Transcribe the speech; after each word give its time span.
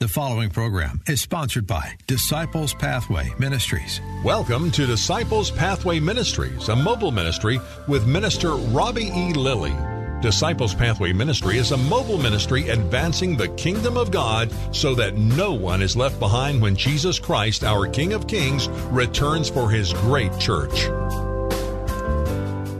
The 0.00 0.08
following 0.08 0.48
program 0.48 1.02
is 1.06 1.20
sponsored 1.20 1.66
by 1.66 1.92
Disciples 2.06 2.72
Pathway 2.72 3.34
Ministries. 3.38 4.00
Welcome 4.24 4.70
to 4.70 4.86
Disciples 4.86 5.50
Pathway 5.50 6.00
Ministries, 6.00 6.70
a 6.70 6.74
mobile 6.74 7.10
ministry 7.10 7.60
with 7.86 8.06
Minister 8.06 8.52
Robbie 8.52 9.10
E. 9.14 9.34
Lilly. 9.34 9.76
Disciples 10.22 10.74
Pathway 10.74 11.12
Ministry 11.12 11.58
is 11.58 11.72
a 11.72 11.76
mobile 11.76 12.16
ministry 12.16 12.70
advancing 12.70 13.36
the 13.36 13.48
kingdom 13.48 13.98
of 13.98 14.10
God 14.10 14.50
so 14.74 14.94
that 14.94 15.18
no 15.18 15.52
one 15.52 15.82
is 15.82 15.98
left 15.98 16.18
behind 16.18 16.62
when 16.62 16.76
Jesus 16.76 17.18
Christ, 17.18 17.62
our 17.62 17.86
King 17.86 18.14
of 18.14 18.26
Kings, 18.26 18.70
returns 18.88 19.50
for 19.50 19.68
his 19.68 19.92
great 19.92 20.32
church. 20.38 20.84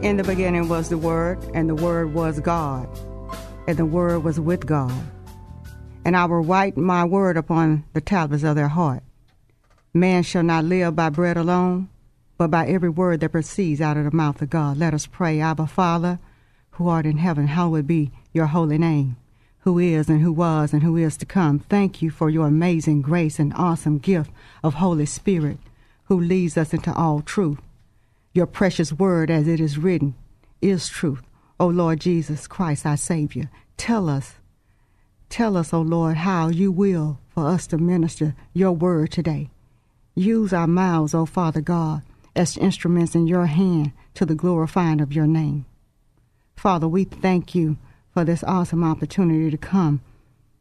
In 0.02 0.16
the 0.16 0.24
beginning 0.24 0.70
was 0.70 0.88
the 0.88 0.96
Word, 0.96 1.38
and 1.52 1.68
the 1.68 1.74
Word 1.74 2.14
was 2.14 2.40
God, 2.40 2.88
and 3.68 3.76
the 3.76 3.84
Word 3.84 4.24
was 4.24 4.40
with 4.40 4.64
God 4.64 4.90
and 6.04 6.16
I 6.16 6.24
will 6.24 6.40
write 6.40 6.76
my 6.76 7.04
word 7.04 7.36
upon 7.36 7.84
the 7.92 8.00
tablets 8.00 8.44
of 8.44 8.56
their 8.56 8.68
heart. 8.68 9.02
Man 9.92 10.22
shall 10.22 10.42
not 10.42 10.64
live 10.64 10.94
by 10.96 11.10
bread 11.10 11.36
alone, 11.36 11.88
but 12.38 12.50
by 12.50 12.66
every 12.66 12.88
word 12.88 13.20
that 13.20 13.32
proceeds 13.32 13.80
out 13.80 13.96
of 13.96 14.04
the 14.04 14.16
mouth 14.16 14.40
of 14.40 14.50
God. 14.50 14.78
Let 14.78 14.94
us 14.94 15.06
pray, 15.06 15.40
Abba 15.40 15.66
Father, 15.66 16.18
who 16.72 16.88
art 16.88 17.06
in 17.06 17.18
heaven, 17.18 17.48
hallowed 17.48 17.86
be 17.86 18.12
your 18.32 18.46
holy 18.46 18.78
name, 18.78 19.16
who 19.60 19.78
is 19.78 20.08
and 20.08 20.22
who 20.22 20.32
was 20.32 20.72
and 20.72 20.82
who 20.82 20.96
is 20.96 21.16
to 21.18 21.26
come. 21.26 21.58
Thank 21.58 22.00
you 22.00 22.10
for 22.10 22.30
your 22.30 22.46
amazing 22.46 23.02
grace 23.02 23.38
and 23.38 23.52
awesome 23.54 23.98
gift 23.98 24.30
of 24.62 24.74
Holy 24.74 25.06
Spirit, 25.06 25.58
who 26.04 26.18
leads 26.18 26.56
us 26.56 26.72
into 26.72 26.94
all 26.94 27.20
truth. 27.20 27.58
Your 28.32 28.46
precious 28.46 28.92
word, 28.92 29.30
as 29.30 29.46
it 29.48 29.60
is 29.60 29.76
written, 29.76 30.14
is 30.62 30.88
truth. 30.88 31.22
O 31.58 31.66
Lord 31.66 32.00
Jesus 32.00 32.46
Christ, 32.46 32.86
our 32.86 32.96
Savior, 32.96 33.50
tell 33.76 34.08
us 34.08 34.36
Tell 35.30 35.56
us, 35.56 35.72
O 35.72 35.78
oh 35.78 35.82
Lord, 35.82 36.16
how 36.16 36.48
you 36.48 36.72
will 36.72 37.20
for 37.28 37.46
us 37.46 37.68
to 37.68 37.78
minister 37.78 38.34
your 38.52 38.72
word 38.72 39.12
today. 39.12 39.48
Use 40.16 40.52
our 40.52 40.66
mouths, 40.66 41.14
O 41.14 41.20
oh 41.20 41.26
Father 41.26 41.60
God, 41.60 42.02
as 42.34 42.58
instruments 42.58 43.14
in 43.14 43.28
your 43.28 43.46
hand 43.46 43.92
to 44.14 44.26
the 44.26 44.34
glorifying 44.34 45.00
of 45.00 45.12
your 45.12 45.28
name. 45.28 45.66
Father, 46.56 46.88
we 46.88 47.04
thank 47.04 47.54
you 47.54 47.78
for 48.12 48.24
this 48.24 48.42
awesome 48.42 48.82
opportunity 48.82 49.50
to 49.52 49.56
come 49.56 50.00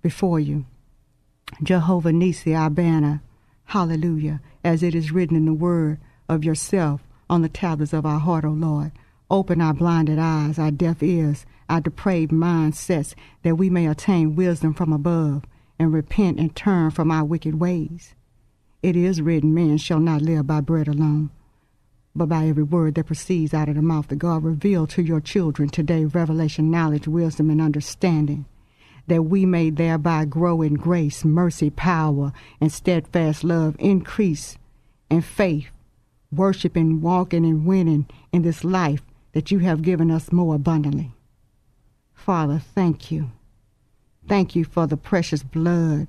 before 0.04 0.40
you. 0.40 0.66
Jehovah 1.64 2.14
Nisi, 2.14 2.54
our 2.54 2.70
banner, 2.70 3.24
hallelujah, 3.66 4.40
as 4.64 4.84
it 4.84 4.94
is 4.94 5.12
written 5.12 5.36
in 5.36 5.46
the 5.46 5.54
word 5.54 6.00
of 6.30 6.44
yourself 6.44 7.02
on 7.28 7.42
the 7.42 7.50
tablets 7.50 7.92
of 7.92 8.06
our 8.06 8.20
heart, 8.20 8.46
O 8.46 8.50
Lord. 8.50 8.92
Open 9.32 9.62
our 9.62 9.74
blinded 9.74 10.20
eyes, 10.20 10.60
our 10.60 10.72
deaf 10.72 11.02
ears, 11.02 11.48
our 11.70 11.80
depraved 11.80 12.32
mindsets, 12.32 13.14
that 13.44 13.56
we 13.56 13.70
may 13.70 13.88
attain 13.88 14.36
wisdom 14.36 14.74
from 14.74 14.92
above 14.92 15.44
and 15.78 15.94
repent 15.94 16.40
and 16.40 16.56
turn 16.56 16.92
from 16.92 17.12
our 17.12 17.24
wicked 17.24 17.60
ways. 17.60 18.16
It 18.82 18.96
is 18.96 19.22
written, 19.22 19.54
Man 19.54 19.78
shall 19.78 20.00
not 20.00 20.22
live 20.22 20.48
by 20.48 20.62
bread 20.62 20.88
alone, 20.88 21.30
but 22.16 22.28
by 22.28 22.48
every 22.48 22.64
word 22.64 22.96
that 22.96 23.06
proceeds 23.06 23.54
out 23.54 23.70
of 23.70 23.76
the 23.76 23.82
mouth 23.82 24.12
of 24.12 24.20
God. 24.20 24.44
Reveal 24.44 24.88
to 24.88 25.02
your 25.02 25.22
children 25.22 25.70
today 25.70 26.06
revelation, 26.06 26.72
knowledge, 26.72 27.08
wisdom, 27.08 27.50
and 27.50 27.62
understanding, 27.62 28.46
that 29.08 29.24
we 29.24 29.46
may 29.46 29.70
thereby 29.70 30.26
grow 30.26 30.62
in 30.62 30.76
grace, 30.76 31.26
mercy, 31.26 31.70
power, 31.70 32.32
and 32.62 32.72
steadfast 32.72 33.44
love, 33.44 33.76
increase 33.80 34.58
in 35.10 35.22
faith, 35.22 35.70
worshiping, 36.32 37.02
walking, 37.02 37.46
and 37.46 37.66
winning 37.66 38.08
in 38.32 38.44
this 38.44 38.64
life 38.64 39.02
that 39.34 39.52
you 39.52 39.60
have 39.60 39.82
given 39.82 40.10
us 40.10 40.32
more 40.32 40.56
abundantly. 40.56 41.12
Father, 42.26 42.60
thank 42.60 43.12
you. 43.12 43.32
Thank 44.28 44.56
you 44.56 44.64
for 44.64 44.86
the 44.86 44.98
precious 44.98 45.42
blood 45.42 46.08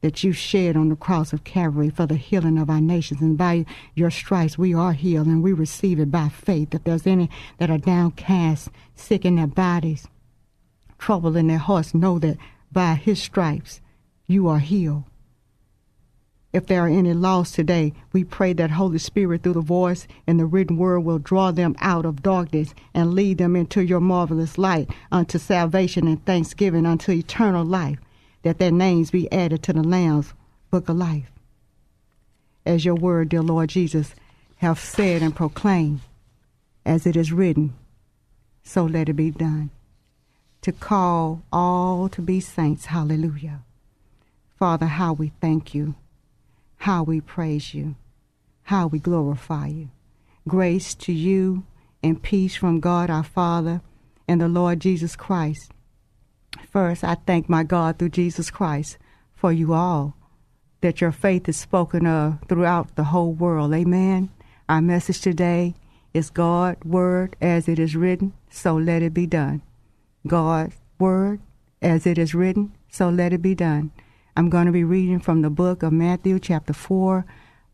that 0.00 0.22
you 0.22 0.32
shed 0.32 0.76
on 0.76 0.88
the 0.88 0.96
cross 0.96 1.32
of 1.32 1.44
Calvary 1.44 1.90
for 1.90 2.06
the 2.06 2.16
healing 2.16 2.56
of 2.56 2.70
our 2.70 2.80
nations. 2.80 3.20
And 3.20 3.36
by 3.36 3.66
your 3.94 4.10
stripes, 4.10 4.56
we 4.56 4.74
are 4.74 4.92
healed 4.92 5.26
and 5.26 5.42
we 5.42 5.52
receive 5.52 5.98
it 5.98 6.10
by 6.10 6.28
faith. 6.28 6.74
If 6.74 6.84
there's 6.84 7.06
any 7.06 7.28
that 7.58 7.70
are 7.70 7.78
downcast, 7.78 8.68
sick 8.94 9.24
in 9.24 9.36
their 9.36 9.46
bodies, 9.46 10.06
trouble 10.98 11.36
in 11.36 11.48
their 11.48 11.58
hearts, 11.58 11.94
know 11.94 12.18
that 12.20 12.38
by 12.70 12.94
his 12.94 13.20
stripes, 13.22 13.80
you 14.26 14.48
are 14.48 14.60
healed. 14.60 15.04
If 16.54 16.66
there 16.66 16.84
are 16.84 16.88
any 16.88 17.12
lost 17.12 17.56
today, 17.56 17.92
we 18.12 18.22
pray 18.22 18.52
that 18.52 18.70
Holy 18.70 18.98
Spirit, 18.98 19.42
through 19.42 19.54
the 19.54 19.60
voice 19.60 20.06
and 20.24 20.38
the 20.38 20.46
written 20.46 20.76
word, 20.76 21.00
will 21.00 21.18
draw 21.18 21.50
them 21.50 21.74
out 21.80 22.06
of 22.06 22.22
darkness 22.22 22.72
and 22.94 23.12
lead 23.12 23.38
them 23.38 23.56
into 23.56 23.82
your 23.82 23.98
marvelous 23.98 24.56
light, 24.56 24.88
unto 25.10 25.36
salvation 25.36 26.06
and 26.06 26.24
thanksgiving, 26.24 26.86
unto 26.86 27.10
eternal 27.10 27.64
life, 27.64 27.98
that 28.42 28.58
their 28.58 28.70
names 28.70 29.10
be 29.10 29.30
added 29.32 29.64
to 29.64 29.72
the 29.72 29.82
Lamb's 29.82 30.32
book 30.70 30.88
of 30.88 30.96
life. 30.96 31.28
As 32.64 32.84
your 32.84 32.94
word, 32.94 33.30
dear 33.30 33.42
Lord 33.42 33.70
Jesus, 33.70 34.14
have 34.58 34.78
said 34.78 35.22
and 35.22 35.34
proclaimed, 35.34 36.02
as 36.86 37.04
it 37.04 37.16
is 37.16 37.32
written, 37.32 37.74
so 38.62 38.84
let 38.84 39.08
it 39.08 39.14
be 39.14 39.32
done. 39.32 39.70
To 40.62 40.70
call 40.70 41.42
all 41.52 42.08
to 42.10 42.22
be 42.22 42.38
saints, 42.38 42.86
hallelujah. 42.86 43.62
Father, 44.56 44.86
how 44.86 45.14
we 45.14 45.32
thank 45.40 45.74
you 45.74 45.96
how 46.84 47.02
we 47.02 47.18
praise 47.18 47.72
you, 47.72 47.94
how 48.64 48.86
we 48.86 48.98
glorify 48.98 49.66
you. 49.66 49.88
Grace 50.46 50.94
to 50.94 51.14
you 51.14 51.64
and 52.02 52.22
peace 52.22 52.54
from 52.56 52.78
God 52.78 53.08
our 53.08 53.22
Father 53.22 53.80
and 54.28 54.38
the 54.38 54.48
Lord 54.48 54.80
Jesus 54.80 55.16
Christ. 55.16 55.72
First, 56.70 57.02
I 57.02 57.14
thank 57.14 57.48
my 57.48 57.62
God 57.62 57.98
through 57.98 58.10
Jesus 58.10 58.50
Christ 58.50 58.98
for 59.34 59.50
you 59.50 59.72
all, 59.72 60.14
that 60.82 61.00
your 61.00 61.10
faith 61.10 61.48
is 61.48 61.56
spoken 61.56 62.06
of 62.06 62.40
throughout 62.50 62.96
the 62.96 63.04
whole 63.04 63.32
world. 63.32 63.72
Amen. 63.72 64.28
Our 64.68 64.82
message 64.82 65.22
today 65.22 65.74
is 66.12 66.28
God's 66.28 66.84
word 66.84 67.34
as 67.40 67.66
it 67.66 67.78
is 67.78 67.96
written, 67.96 68.34
so 68.50 68.76
let 68.76 69.00
it 69.00 69.14
be 69.14 69.26
done. 69.26 69.62
God's 70.26 70.74
word 70.98 71.40
as 71.80 72.06
it 72.06 72.18
is 72.18 72.34
written, 72.34 72.74
so 72.90 73.08
let 73.08 73.32
it 73.32 73.40
be 73.40 73.54
done. 73.54 73.90
I'm 74.36 74.50
going 74.50 74.66
to 74.66 74.72
be 74.72 74.82
reading 74.82 75.20
from 75.20 75.42
the 75.42 75.50
book 75.50 75.84
of 75.84 75.92
Matthew, 75.92 76.40
chapter 76.40 76.72
4, 76.72 77.24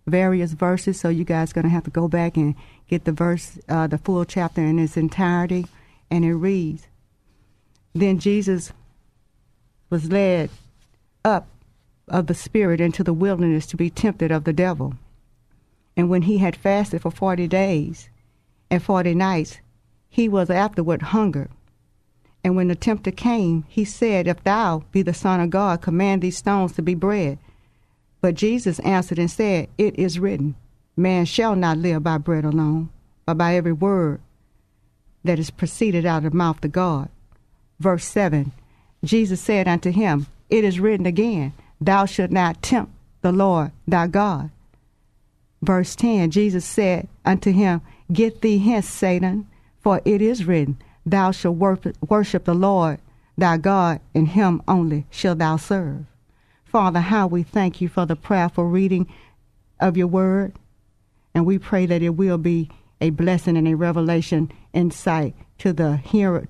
various 0.06 0.52
verses. 0.52 1.00
So 1.00 1.08
you 1.08 1.24
guys 1.24 1.54
going 1.54 1.64
to 1.64 1.70
have 1.70 1.84
to 1.84 1.90
go 1.90 2.06
back 2.06 2.36
and 2.36 2.54
get 2.86 3.04
the 3.04 3.12
verse, 3.12 3.58
uh, 3.68 3.86
the 3.86 3.96
full 3.96 4.26
chapter 4.26 4.60
in 4.60 4.78
its 4.78 4.96
entirety. 4.96 5.66
And 6.10 6.22
it 6.22 6.34
reads 6.34 6.86
Then 7.94 8.18
Jesus 8.18 8.72
was 9.88 10.12
led 10.12 10.50
up 11.24 11.48
of 12.08 12.26
the 12.26 12.34
Spirit 12.34 12.80
into 12.80 13.02
the 13.02 13.14
wilderness 13.14 13.64
to 13.66 13.76
be 13.78 13.88
tempted 13.88 14.30
of 14.30 14.44
the 14.44 14.52
devil. 14.52 14.94
And 15.96 16.10
when 16.10 16.22
he 16.22 16.38
had 16.38 16.56
fasted 16.56 17.00
for 17.00 17.10
forty 17.10 17.48
days 17.48 18.10
and 18.70 18.82
forty 18.82 19.14
nights, 19.14 19.60
he 20.10 20.28
was 20.28 20.50
afterward 20.50 21.02
hungered. 21.02 21.50
And 22.42 22.56
when 22.56 22.68
the 22.68 22.74
tempter 22.74 23.10
came, 23.10 23.64
he 23.68 23.84
said, 23.84 24.26
If 24.26 24.42
thou 24.44 24.84
be 24.92 25.02
the 25.02 25.14
Son 25.14 25.40
of 25.40 25.50
God, 25.50 25.82
command 25.82 26.22
these 26.22 26.38
stones 26.38 26.72
to 26.72 26.82
be 26.82 26.94
bread. 26.94 27.38
But 28.20 28.34
Jesus 28.34 28.78
answered 28.80 29.18
and 29.18 29.30
said, 29.30 29.68
It 29.78 29.98
is 29.98 30.18
written, 30.18 30.54
Man 30.96 31.24
shall 31.24 31.54
not 31.54 31.78
live 31.78 32.02
by 32.02 32.18
bread 32.18 32.44
alone, 32.44 32.90
but 33.26 33.38
by 33.38 33.56
every 33.56 33.72
word 33.72 34.20
that 35.24 35.38
is 35.38 35.50
proceeded 35.50 36.06
out 36.06 36.24
of 36.24 36.32
the 36.32 36.36
mouth 36.36 36.64
of 36.64 36.72
God. 36.72 37.08
Verse 37.78 38.04
7 38.04 38.52
Jesus 39.02 39.40
said 39.40 39.66
unto 39.66 39.90
him, 39.90 40.26
It 40.50 40.64
is 40.64 40.80
written 40.80 41.06
again, 41.06 41.52
Thou 41.80 42.04
shalt 42.04 42.30
not 42.30 42.62
tempt 42.62 42.92
the 43.22 43.32
Lord 43.32 43.72
thy 43.88 44.06
God. 44.06 44.50
Verse 45.62 45.94
10 45.94 46.30
Jesus 46.30 46.64
said 46.64 47.08
unto 47.24 47.52
him, 47.52 47.80
Get 48.12 48.40
thee 48.40 48.58
hence, 48.58 48.88
Satan, 48.88 49.46
for 49.80 50.00
it 50.04 50.20
is 50.20 50.44
written, 50.44 50.78
Thou 51.10 51.32
shalt 51.32 51.56
worship 51.56 52.44
the 52.44 52.54
Lord 52.54 53.00
thy 53.36 53.56
God, 53.56 54.00
and 54.14 54.28
him 54.28 54.62
only 54.68 55.06
shalt 55.10 55.38
thou 55.38 55.56
serve. 55.56 56.04
Father, 56.64 57.00
how 57.00 57.26
we 57.26 57.42
thank 57.42 57.80
you 57.80 57.88
for 57.88 58.06
the 58.06 58.14
prayerful 58.14 58.66
reading 58.66 59.08
of 59.80 59.96
your 59.96 60.06
word, 60.06 60.54
and 61.34 61.44
we 61.44 61.58
pray 61.58 61.86
that 61.86 62.02
it 62.02 62.10
will 62.10 62.38
be 62.38 62.70
a 63.00 63.10
blessing 63.10 63.56
and 63.56 63.66
a 63.66 63.74
revelation 63.74 64.52
insight 64.72 65.34
to 65.58 65.72
the 65.72 66.00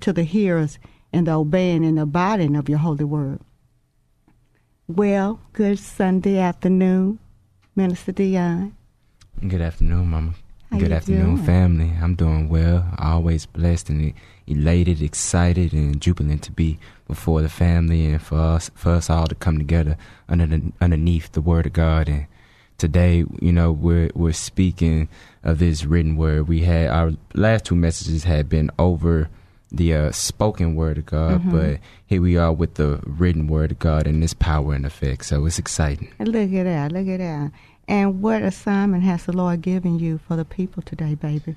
to 0.01 0.13
the 0.13 0.23
hearers, 0.23 0.77
and 1.11 1.27
the 1.27 1.31
obeying 1.31 1.83
and 1.85 1.97
abiding 1.97 2.55
of 2.55 2.69
your 2.69 2.79
holy 2.79 3.05
word. 3.05 3.39
Well, 4.87 5.39
good 5.53 5.79
Sunday 5.79 6.37
afternoon, 6.37 7.19
Minister 7.75 8.11
Dion. 8.11 8.75
Good 9.47 9.61
afternoon, 9.61 10.07
Mama. 10.07 10.33
How 10.71 10.79
Good 10.79 10.91
afternoon, 10.93 11.35
doing? 11.35 11.45
family. 11.45 11.93
I'm 12.01 12.15
doing 12.15 12.47
well. 12.47 12.85
Always 12.97 13.45
blessed 13.45 13.89
and 13.89 14.13
elated, 14.47 15.01
excited, 15.01 15.73
and 15.73 15.99
jubilant 15.99 16.43
to 16.43 16.51
be 16.51 16.79
before 17.07 17.41
the 17.41 17.49
family 17.49 18.05
and 18.05 18.21
for 18.21 18.37
us, 18.39 18.71
for 18.73 18.91
us 18.91 19.09
all 19.09 19.27
to 19.27 19.35
come 19.35 19.57
together 19.57 19.97
under 20.29 20.45
the, 20.47 20.71
underneath 20.79 21.33
the 21.33 21.41
Word 21.41 21.65
of 21.65 21.73
God. 21.73 22.07
And 22.07 22.25
today, 22.77 23.25
you 23.41 23.51
know, 23.51 23.71
we're 23.73 24.11
we're 24.15 24.31
speaking 24.31 25.09
of 25.43 25.59
this 25.59 25.83
written 25.83 26.15
word. 26.15 26.47
We 26.47 26.61
had 26.61 26.87
our 26.89 27.11
last 27.33 27.65
two 27.65 27.75
messages 27.75 28.23
had 28.23 28.47
been 28.47 28.71
over 28.79 29.27
the 29.73 29.93
uh, 29.93 30.11
spoken 30.13 30.75
Word 30.75 30.97
of 30.99 31.05
God, 31.05 31.41
Mm-hmm. 31.41 31.51
but 31.51 31.79
here 32.05 32.21
we 32.21 32.37
are 32.37 32.51
with 32.53 32.75
the 32.75 33.01
written 33.05 33.47
Word 33.47 33.71
of 33.71 33.79
God 33.79 34.07
and 34.07 34.23
its 34.23 34.33
power 34.33 34.73
and 34.73 34.85
effect. 34.85 35.25
So 35.25 35.45
it's 35.45 35.59
exciting. 35.59 36.13
Look 36.19 36.53
at 36.53 36.63
that, 36.63 36.91
look 36.93 37.07
at 37.07 37.19
that. 37.19 37.51
And 37.91 38.21
what 38.21 38.41
assignment 38.41 39.03
has 39.03 39.25
the 39.25 39.33
Lord 39.33 39.61
given 39.61 39.99
you 39.99 40.17
for 40.25 40.37
the 40.37 40.45
people 40.45 40.81
today, 40.81 41.13
baby? 41.13 41.55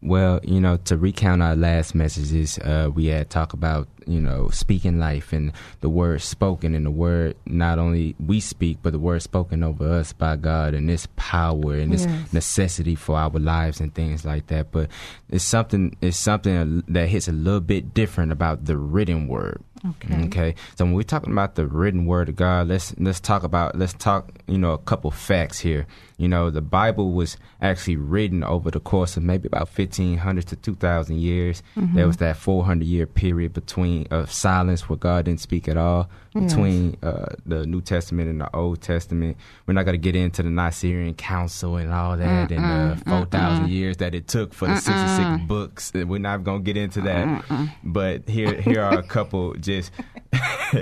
Well, 0.00 0.38
you 0.44 0.60
know, 0.60 0.76
to 0.84 0.96
recount 0.96 1.42
our 1.42 1.56
last 1.56 1.92
messages, 1.92 2.56
uh, 2.58 2.88
we 2.94 3.06
had 3.06 3.30
talked 3.30 3.52
about, 3.52 3.88
you 4.06 4.20
know, 4.20 4.48
speaking 4.48 4.98
life 4.98 5.32
and 5.32 5.52
the 5.80 5.88
word 5.88 6.22
spoken 6.22 6.74
and 6.74 6.86
the 6.86 6.90
word 6.90 7.36
not 7.44 7.78
only 7.78 8.14
we 8.24 8.40
speak, 8.40 8.78
but 8.82 8.92
the 8.92 8.98
word 8.98 9.22
spoken 9.22 9.62
over 9.62 9.92
us 9.92 10.12
by 10.12 10.36
God 10.36 10.74
and 10.74 10.88
this 10.88 11.08
power 11.16 11.74
and 11.74 11.92
this 11.92 12.06
Yes. 12.06 12.32
necessity 12.32 12.94
for 12.94 13.16
our 13.16 13.30
lives 13.30 13.80
and 13.80 13.94
things 13.94 14.24
like 14.24 14.46
that. 14.46 14.70
But 14.70 14.90
it's 15.28 15.44
something, 15.44 15.96
it's 16.00 16.16
something 16.16 16.84
that 16.88 17.08
hits 17.08 17.28
a 17.28 17.32
little 17.32 17.60
bit 17.60 17.94
different 17.94 18.32
about 18.32 18.64
the 18.66 18.76
written 18.76 19.26
word. 19.26 19.62
Okay. 19.84 20.24
Okay. 20.24 20.54
So 20.76 20.84
when 20.84 20.94
we're 20.94 21.02
talking 21.02 21.32
about 21.32 21.54
the 21.54 21.66
written 21.66 22.06
word 22.06 22.28
of 22.28 22.36
God, 22.36 22.68
let's 22.68 22.94
let's 22.98 23.20
talk 23.20 23.42
about 23.42 23.76
let's 23.76 23.92
talk, 23.92 24.30
you 24.46 24.58
know, 24.58 24.72
a 24.72 24.78
couple 24.78 25.10
facts 25.10 25.60
here. 25.60 25.86
You 26.16 26.28
know, 26.28 26.50
the 26.50 26.62
Bible 26.62 27.12
was 27.12 27.36
actually 27.60 27.96
written 27.96 28.42
over 28.42 28.70
the 28.70 28.80
course 28.80 29.16
of 29.16 29.22
maybe 29.22 29.48
about 29.48 29.68
1500 29.68 30.46
to 30.46 30.56
2000 30.56 31.16
years. 31.18 31.62
There 31.74 31.84
mm-hmm. 31.84 32.06
was 32.06 32.16
that 32.18 32.36
400 32.38 32.84
year 32.86 33.06
period 33.06 33.52
between 33.52 33.95
of 34.10 34.30
silence 34.30 34.88
where 34.88 34.96
God 34.96 35.24
didn't 35.24 35.40
speak 35.40 35.68
at 35.68 35.76
all 35.76 36.08
between 36.34 36.96
uh, 37.02 37.26
the 37.46 37.64
New 37.66 37.80
Testament 37.80 38.28
and 38.28 38.40
the 38.40 38.54
Old 38.54 38.82
Testament. 38.82 39.36
We're 39.66 39.72
not 39.74 39.84
going 39.84 39.94
to 39.94 39.98
get 39.98 40.14
into 40.14 40.42
the 40.42 40.50
Nicene 40.50 41.14
Council 41.14 41.76
and 41.76 41.92
all 41.92 42.16
that 42.16 42.50
and 42.50 42.98
the 43.00 43.04
4000 43.06 43.68
years 43.70 43.96
that 43.98 44.14
it 44.14 44.28
took 44.28 44.52
for 44.52 44.68
the 44.68 44.76
66 44.76 45.46
books. 45.48 45.92
We're 45.94 46.18
not 46.18 46.44
going 46.44 46.62
to 46.62 46.64
get 46.64 46.76
into 46.76 47.00
that. 47.02 47.44
But 47.82 48.28
here 48.28 48.54
here 48.60 48.82
are 48.82 48.98
a 48.98 49.02
couple 49.02 49.54
just 49.54 49.90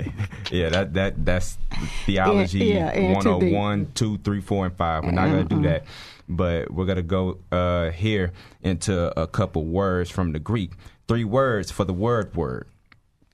yeah, 0.51 0.69
that 0.69 0.93
that 0.93 1.25
that's 1.25 1.57
theology 2.05 2.59
Yeah, 2.65 2.93
yeah, 2.93 3.17
into 3.17 3.31
101, 3.31 3.91
2, 3.95 4.17
3, 4.19 4.41
4, 4.41 4.65
and 4.65 4.75
5. 4.75 5.03
We're 5.03 5.11
not 5.11 5.29
going 5.29 5.47
to 5.47 5.55
do 5.55 5.61
that. 5.63 5.83
But 6.27 6.71
we're 6.71 6.85
going 6.85 6.95
to 6.97 7.03
go 7.03 7.37
uh, 7.51 7.91
here 7.91 8.33
into 8.63 9.17
a 9.19 9.27
couple 9.27 9.63
words 9.65 10.09
from 10.09 10.31
the 10.31 10.39
Greek. 10.39 10.71
Three 11.07 11.23
words 11.23 11.69
for 11.71 11.83
the 11.85 11.93
word 11.93 12.35
word. 12.35 12.67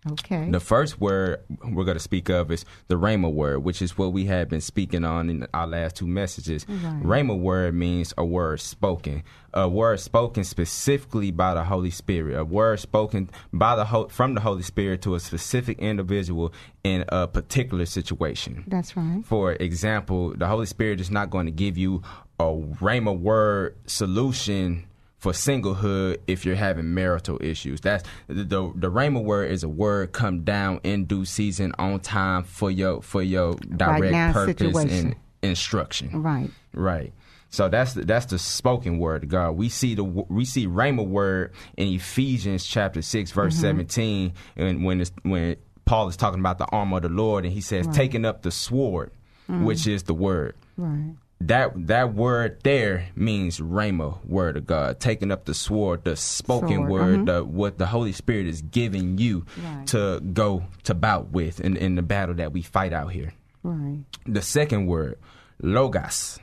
Okay. 0.09 0.49
The 0.49 0.59
first 0.59 0.99
word 0.99 1.41
we're 1.63 1.83
going 1.83 1.97
to 1.97 1.99
speak 2.03 2.29
of 2.29 2.49
is 2.49 2.65
the 2.87 2.95
Rhema 2.95 3.31
word, 3.31 3.59
which 3.59 3.81
is 3.83 3.97
what 3.97 4.13
we 4.13 4.25
have 4.25 4.49
been 4.49 4.61
speaking 4.61 5.05
on 5.05 5.29
in 5.29 5.45
our 5.53 5.67
last 5.67 5.95
two 5.95 6.07
messages. 6.07 6.65
Right. 6.67 7.03
Rhema 7.03 7.37
word 7.39 7.75
means 7.75 8.11
a 8.17 8.25
word 8.25 8.61
spoken, 8.61 9.21
a 9.53 9.69
word 9.69 9.99
spoken 9.99 10.43
specifically 10.43 11.29
by 11.29 11.53
the 11.53 11.63
Holy 11.63 11.91
Spirit, 11.91 12.35
a 12.39 12.43
word 12.43 12.79
spoken 12.79 13.29
by 13.53 13.75
the 13.75 13.85
Ho- 13.85 14.07
from 14.07 14.33
the 14.33 14.41
Holy 14.41 14.63
Spirit 14.63 15.03
to 15.03 15.13
a 15.13 15.19
specific 15.19 15.77
individual 15.77 16.51
in 16.83 17.05
a 17.09 17.27
particular 17.27 17.85
situation. 17.85 18.63
That's 18.65 18.97
right. 18.97 19.23
For 19.23 19.53
example, 19.53 20.33
the 20.35 20.47
Holy 20.47 20.65
Spirit 20.65 20.99
is 20.99 21.11
not 21.11 21.29
going 21.29 21.45
to 21.45 21.51
give 21.51 21.77
you 21.77 22.01
a 22.39 22.45
Rhema 22.45 23.15
word 23.15 23.77
solution 23.85 24.87
for 25.21 25.33
singlehood 25.33 26.17
if 26.25 26.45
you're 26.47 26.55
having 26.55 26.95
marital 26.95 27.37
issues. 27.41 27.79
That's 27.79 28.03
the 28.27 28.43
the, 28.43 28.71
the 28.75 28.91
Rhema 28.91 29.23
word 29.23 29.51
is 29.51 29.63
a 29.63 29.69
word 29.69 30.13
come 30.13 30.43
down 30.43 30.79
in 30.83 31.05
due 31.05 31.25
season 31.25 31.73
on 31.77 31.99
time 31.99 32.43
for 32.43 32.71
your 32.71 33.03
for 33.03 33.21
your 33.21 33.53
direct 33.55 34.11
now 34.11 34.33
purpose 34.33 34.57
situation. 34.57 35.05
and 35.07 35.15
instruction. 35.43 36.23
Right. 36.23 36.49
Right. 36.73 37.13
So 37.51 37.69
that's 37.69 37.93
the, 37.93 38.05
that's 38.05 38.25
the 38.27 38.39
spoken 38.39 38.97
word 38.97 39.23
of 39.23 39.29
God. 39.29 39.51
We 39.51 39.69
see 39.69 39.93
the 39.93 40.03
we 40.03 40.43
see 40.43 40.65
Rhema 40.67 41.05
word 41.05 41.53
in 41.77 41.89
Ephesians 41.89 42.65
chapter 42.65 43.01
six 43.03 43.29
verse 43.31 43.53
Mm-hmm. 43.53 43.61
seventeen, 43.61 44.33
and 44.55 44.83
when 44.83 45.01
it's, 45.01 45.11
when 45.21 45.55
Paul 45.85 46.07
is 46.07 46.17
talking 46.17 46.39
about 46.39 46.57
the 46.57 46.65
armor 46.65 46.97
of 46.97 47.03
the 47.03 47.09
Lord, 47.09 47.45
and 47.45 47.53
he 47.53 47.61
says, 47.61 47.85
"Taking 47.89 48.25
up 48.25 48.41
the 48.41 48.51
sword, 48.51 49.11
Mm. 49.49 49.65
which 49.65 49.85
is 49.85 50.03
the 50.03 50.13
word." 50.15 50.55
Right. 50.77 51.13
That 51.47 51.87
that 51.87 52.13
word 52.13 52.59
there 52.63 53.07
means 53.15 53.59
Rhema, 53.59 54.23
word 54.25 54.57
of 54.57 54.65
God, 54.67 54.99
taking 54.99 55.31
up 55.31 55.45
the 55.45 55.53
sword, 55.53 56.03
the 56.03 56.15
spoken 56.15 56.77
Sword, 56.87 56.89
word, 56.91 57.19
mhm. 57.19 57.25
the 57.27 57.43
what 57.43 57.77
the 57.77 57.85
Holy 57.87 58.11
Spirit 58.11 58.47
is 58.47 58.61
giving 58.61 59.17
you 59.17 59.45
Right. 59.63 59.87
to 59.87 60.19
go 60.19 60.63
to 60.83 60.93
bout 60.93 61.31
with 61.31 61.59
in, 61.59 61.77
in 61.77 61.95
the 61.95 62.01
battle 62.01 62.35
that 62.35 62.51
we 62.53 62.61
fight 62.61 62.93
out 62.93 63.11
here 63.11 63.33
Right. 63.63 63.99
the 64.25 64.41
second 64.41 64.87
word 64.87 65.17
logos 65.61 66.39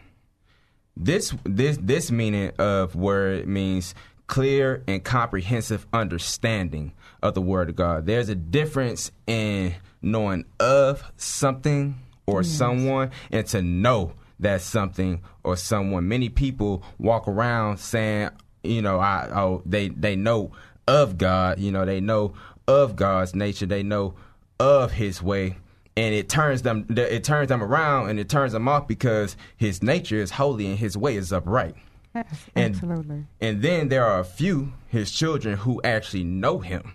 this 0.96 1.34
this 1.44 1.78
this 1.80 2.10
meaning 2.10 2.52
of 2.58 2.94
word 2.94 3.46
means 3.48 3.94
clear 4.26 4.82
and 4.86 5.02
comprehensive 5.02 5.86
understanding 5.92 6.92
of 7.22 7.34
the 7.34 7.42
word 7.42 7.70
of 7.70 7.76
god 7.76 8.06
there's 8.06 8.28
a 8.28 8.34
difference 8.34 9.10
in 9.26 9.74
knowing 10.02 10.44
of 10.60 11.02
something 11.16 11.96
or 12.26 12.42
someone 12.42 13.10
and 13.32 13.46
to 13.46 13.62
know 13.62 14.12
that 14.40 14.60
something 14.60 15.22
or 15.42 15.56
someone. 15.56 16.08
Many 16.08 16.28
people 16.28 16.82
walk 16.98 17.28
around 17.28 17.78
saying 17.78 18.30
you 18.64 18.82
know 18.82 18.98
i 18.98 19.28
oh 19.32 19.62
they 19.64 19.88
they 19.88 20.16
know 20.16 20.50
of 20.88 21.16
god 21.16 21.60
you 21.60 21.70
know 21.70 21.84
they 21.84 22.00
know 22.00 22.34
of 22.66 22.96
god's 22.96 23.36
nature 23.36 23.66
they 23.66 23.84
know 23.84 24.14
of 24.58 24.90
his 24.90 25.22
way 25.22 25.56
and 25.98 26.14
it 26.14 26.28
turns 26.28 26.62
them 26.62 26.86
it 26.90 27.24
turns 27.24 27.48
them 27.48 27.62
around 27.62 28.08
and 28.08 28.20
it 28.20 28.28
turns 28.28 28.52
them 28.52 28.68
off 28.68 28.86
because 28.86 29.36
his 29.56 29.82
nature 29.82 30.16
is 30.16 30.30
holy 30.30 30.66
and 30.66 30.78
his 30.78 30.96
way 30.96 31.16
is 31.16 31.32
upright. 31.32 31.74
And, 32.14 32.74
absolutely. 32.74 33.24
and 33.40 33.62
then 33.62 33.88
there 33.88 34.04
are 34.04 34.20
a 34.20 34.24
few 34.24 34.72
his 34.88 35.10
children 35.10 35.56
who 35.56 35.80
actually 35.82 36.24
know 36.24 36.60
him. 36.60 36.94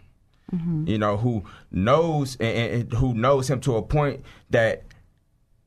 Mm-hmm. 0.53 0.87
You 0.87 0.97
know 0.97 1.17
who 1.17 1.43
knows 1.69 2.37
and, 2.37 2.73
and 2.73 2.93
who 2.93 3.13
knows 3.13 3.49
him 3.49 3.59
to 3.61 3.75
a 3.75 3.81
point 3.81 4.23
that 4.51 4.83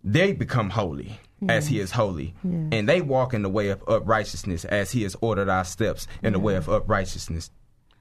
they 0.02 0.32
become 0.32 0.70
holy 0.70 1.19
as 1.48 1.66
he 1.66 1.80
is 1.80 1.90
holy. 1.90 2.34
Yes. 2.42 2.68
and 2.72 2.88
they 2.88 3.00
walk 3.00 3.34
in 3.34 3.42
the 3.42 3.49
way 3.49 3.68
of 3.68 3.82
uprightness 3.88 4.64
as 4.64 4.90
he 4.92 5.02
has 5.02 5.16
ordered 5.20 5.49
our 5.49 5.64
steps 5.64 6.06
in 6.22 6.32
the 6.32 6.38
way 6.40 6.56
of 6.56 6.68
uprightness 6.68 7.50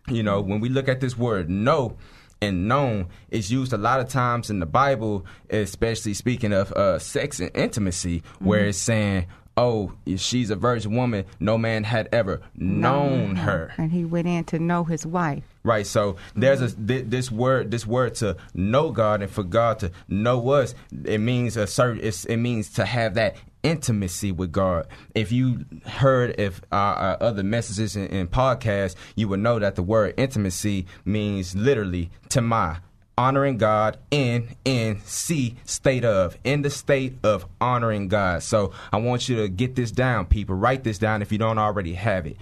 you 0.07 0.23
know 0.23 0.39
when 0.41 0.59
we 0.59 0.69
look 0.69 0.87
at 0.87 0.99
this 0.99 1.17
word 1.17 1.49
know 1.49 1.97
and 2.41 2.67
known 2.67 3.07
it's 3.29 3.49
used 3.49 3.73
a 3.73 3.77
lot 3.77 3.99
of 3.99 4.07
times 4.07 4.49
in 4.49 4.59
the 4.59 4.65
bible 4.65 5.25
especially 5.49 6.13
speaking 6.13 6.53
of 6.53 6.71
uh, 6.73 6.99
sex 6.99 7.39
and 7.39 7.49
intimacy 7.55 8.21
where 8.39 8.67
it's 8.67 8.77
saying 8.77 9.25
oh 9.57 9.91
if 10.05 10.19
she's 10.19 10.49
a 10.49 10.55
virgin 10.55 10.95
woman 10.95 11.25
no 11.39 11.57
man 11.57 11.83
had 11.83 12.07
ever 12.11 12.41
known 12.55 13.35
her. 13.37 13.73
And 13.77 13.91
he 13.91 14.05
went 14.05 14.27
in 14.27 14.43
to 14.45 14.59
know 14.59 14.83
his 14.83 15.05
wife. 15.05 15.54
Right. 15.65 15.87
So 15.87 16.17
there's 16.35 16.61
a 16.61 16.67
mm-hmm. 16.67 16.85
thi- 16.85 17.01
this 17.01 17.31
word 17.31 17.71
this 17.71 17.87
word 17.87 18.13
to 18.15 18.37
know 18.53 18.91
God 18.91 19.23
and 19.23 19.31
for 19.31 19.41
God 19.41 19.79
to 19.79 19.91
know 20.07 20.51
us. 20.51 20.75
It 21.05 21.17
means 21.17 21.57
a 21.57 21.65
certain. 21.65 22.01
It's, 22.03 22.23
it 22.25 22.37
means 22.37 22.69
to 22.73 22.85
have 22.85 23.15
that 23.15 23.35
intimacy 23.63 24.31
with 24.31 24.51
God. 24.51 24.85
If 25.15 25.31
you 25.31 25.65
heard 25.87 26.39
if 26.39 26.61
our, 26.71 26.93
our 26.93 27.17
other 27.19 27.41
messages 27.41 27.95
and, 27.95 28.11
and 28.11 28.29
podcasts, 28.29 28.95
you 29.15 29.27
would 29.29 29.39
know 29.39 29.57
that 29.57 29.73
the 29.73 29.81
word 29.81 30.13
intimacy 30.17 30.85
means 31.03 31.55
literally 31.55 32.11
to 32.29 32.41
my 32.41 32.77
Honoring 33.17 33.57
God 33.57 33.97
in 34.11 34.49
in 34.65 34.99
C 35.05 35.55
state 35.63 36.03
of 36.03 36.37
in 36.43 36.63
the 36.63 36.69
state 36.69 37.17
of 37.23 37.45
honoring 37.61 38.09
God. 38.09 38.43
So 38.43 38.73
I 38.91 38.97
want 38.97 39.29
you 39.29 39.37
to 39.37 39.47
get 39.47 39.73
this 39.73 39.89
down, 39.89 40.25
people. 40.25 40.55
Write 40.55 40.83
this 40.83 40.97
down 40.97 41.21
if 41.21 41.31
you 41.31 41.37
don't 41.37 41.57
already 41.57 41.93
have 41.93 42.27
it. 42.27 42.35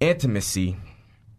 Intimacy 0.00 0.76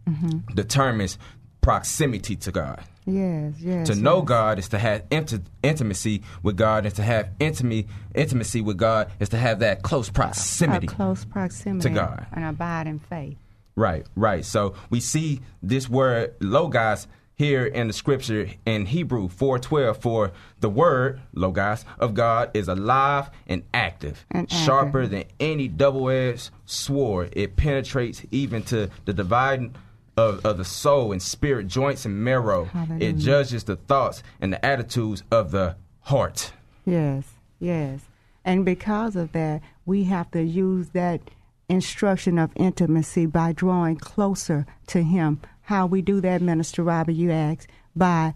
Mm-hmm. 0.07 0.53
determines 0.55 1.17
proximity 1.61 2.35
to 2.37 2.51
God. 2.51 2.81
Yes, 3.05 3.53
yes. 3.59 3.87
To 3.89 3.95
know 3.95 4.17
yes. 4.19 4.25
God 4.25 4.59
is 4.59 4.69
to 4.69 4.77
have 4.77 5.07
inti- 5.09 5.41
intimacy 5.63 6.23
with 6.43 6.57
God, 6.57 6.85
and 6.85 6.95
to 6.95 7.03
have 7.03 7.29
intimacy 7.39 7.87
intimacy 8.15 8.61
with 8.61 8.77
God 8.77 9.11
is 9.19 9.29
to 9.29 9.37
have 9.37 9.59
that 9.59 9.81
close 9.81 10.09
proximity. 10.09 10.87
A 10.87 10.89
close 10.89 11.23
proximity 11.25 11.89
to 11.89 11.95
God. 11.95 12.25
and 12.33 12.45
abide 12.45 12.87
in 12.87 12.99
faith. 12.99 13.37
Right, 13.75 14.05
right. 14.15 14.43
So 14.43 14.73
we 14.89 14.99
see 14.99 15.41
this 15.61 15.87
word 15.89 16.33
logos 16.39 17.07
here 17.35 17.65
in 17.65 17.87
the 17.87 17.93
scripture 17.93 18.49
in 18.65 18.87
Hebrew 18.87 19.27
4:12 19.29 19.97
for 19.97 20.31
the 20.59 20.69
word 20.69 21.21
logos 21.33 21.85
of 21.99 22.13
God 22.13 22.49
is 22.55 22.67
alive 22.67 23.29
and 23.45 23.63
active, 23.73 24.25
And 24.31 24.51
sharper 24.51 25.03
active. 25.03 25.11
than 25.11 25.23
any 25.39 25.67
double-edged 25.67 26.49
sword. 26.65 27.29
It 27.33 27.55
penetrates 27.55 28.23
even 28.31 28.63
to 28.63 28.89
the 29.05 29.13
dividing 29.13 29.75
of, 30.17 30.45
of 30.45 30.57
the 30.57 30.65
soul 30.65 31.11
and 31.11 31.21
spirit, 31.21 31.67
joints 31.67 32.05
and 32.05 32.23
marrow. 32.23 32.65
Hallelujah. 32.65 33.09
It 33.09 33.17
judges 33.17 33.63
the 33.63 33.75
thoughts 33.75 34.23
and 34.41 34.51
the 34.51 34.65
attitudes 34.65 35.23
of 35.31 35.51
the 35.51 35.75
heart. 36.01 36.51
Yes, 36.85 37.25
yes. 37.59 38.01
And 38.43 38.65
because 38.65 39.15
of 39.15 39.31
that, 39.33 39.61
we 39.85 40.05
have 40.05 40.31
to 40.31 40.41
use 40.41 40.89
that 40.89 41.21
instruction 41.69 42.39
of 42.39 42.51
intimacy 42.55 43.25
by 43.25 43.51
drawing 43.51 43.97
closer 43.97 44.65
to 44.87 45.03
Him. 45.03 45.41
How 45.63 45.85
we 45.85 46.01
do 46.01 46.21
that, 46.21 46.41
Minister 46.41 46.81
Robert, 46.83 47.11
you 47.11 47.29
ask, 47.29 47.67
by 47.95 48.33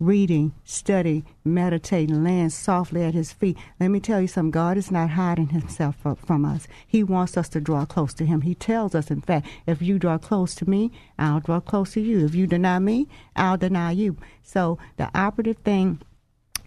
reading, 0.00 0.54
study, 0.64 1.24
meditating, 1.44 2.22
laying 2.22 2.50
softly 2.50 3.02
at 3.02 3.14
His 3.14 3.32
feet. 3.32 3.56
Let 3.80 3.88
me 3.88 4.00
tell 4.00 4.20
you 4.20 4.28
something 4.28 4.50
God 4.50 4.76
is 4.76 4.90
not 4.90 5.10
hiding 5.10 5.48
Himself 5.48 5.96
from 6.24 6.44
us. 6.44 6.68
He 6.86 7.02
wants 7.02 7.36
us 7.36 7.48
to 7.50 7.60
draw 7.60 7.84
close 7.84 8.14
to 8.14 8.26
Him. 8.26 8.42
He 8.42 8.54
tells 8.54 8.94
us, 8.94 9.10
in 9.10 9.20
fact, 9.20 9.46
if 9.66 9.82
you 9.82 9.98
draw 9.98 10.18
close 10.18 10.54
to 10.56 10.68
me, 10.68 10.92
I'll 11.18 11.40
draw 11.40 11.60
close 11.60 11.92
to 11.94 12.00
you. 12.00 12.24
If 12.24 12.34
you 12.34 12.46
deny 12.46 12.78
me, 12.78 13.08
I'll 13.34 13.56
deny 13.56 13.92
you. 13.92 14.16
So 14.42 14.78
the 14.96 15.10
operative 15.18 15.58
thing, 15.58 16.00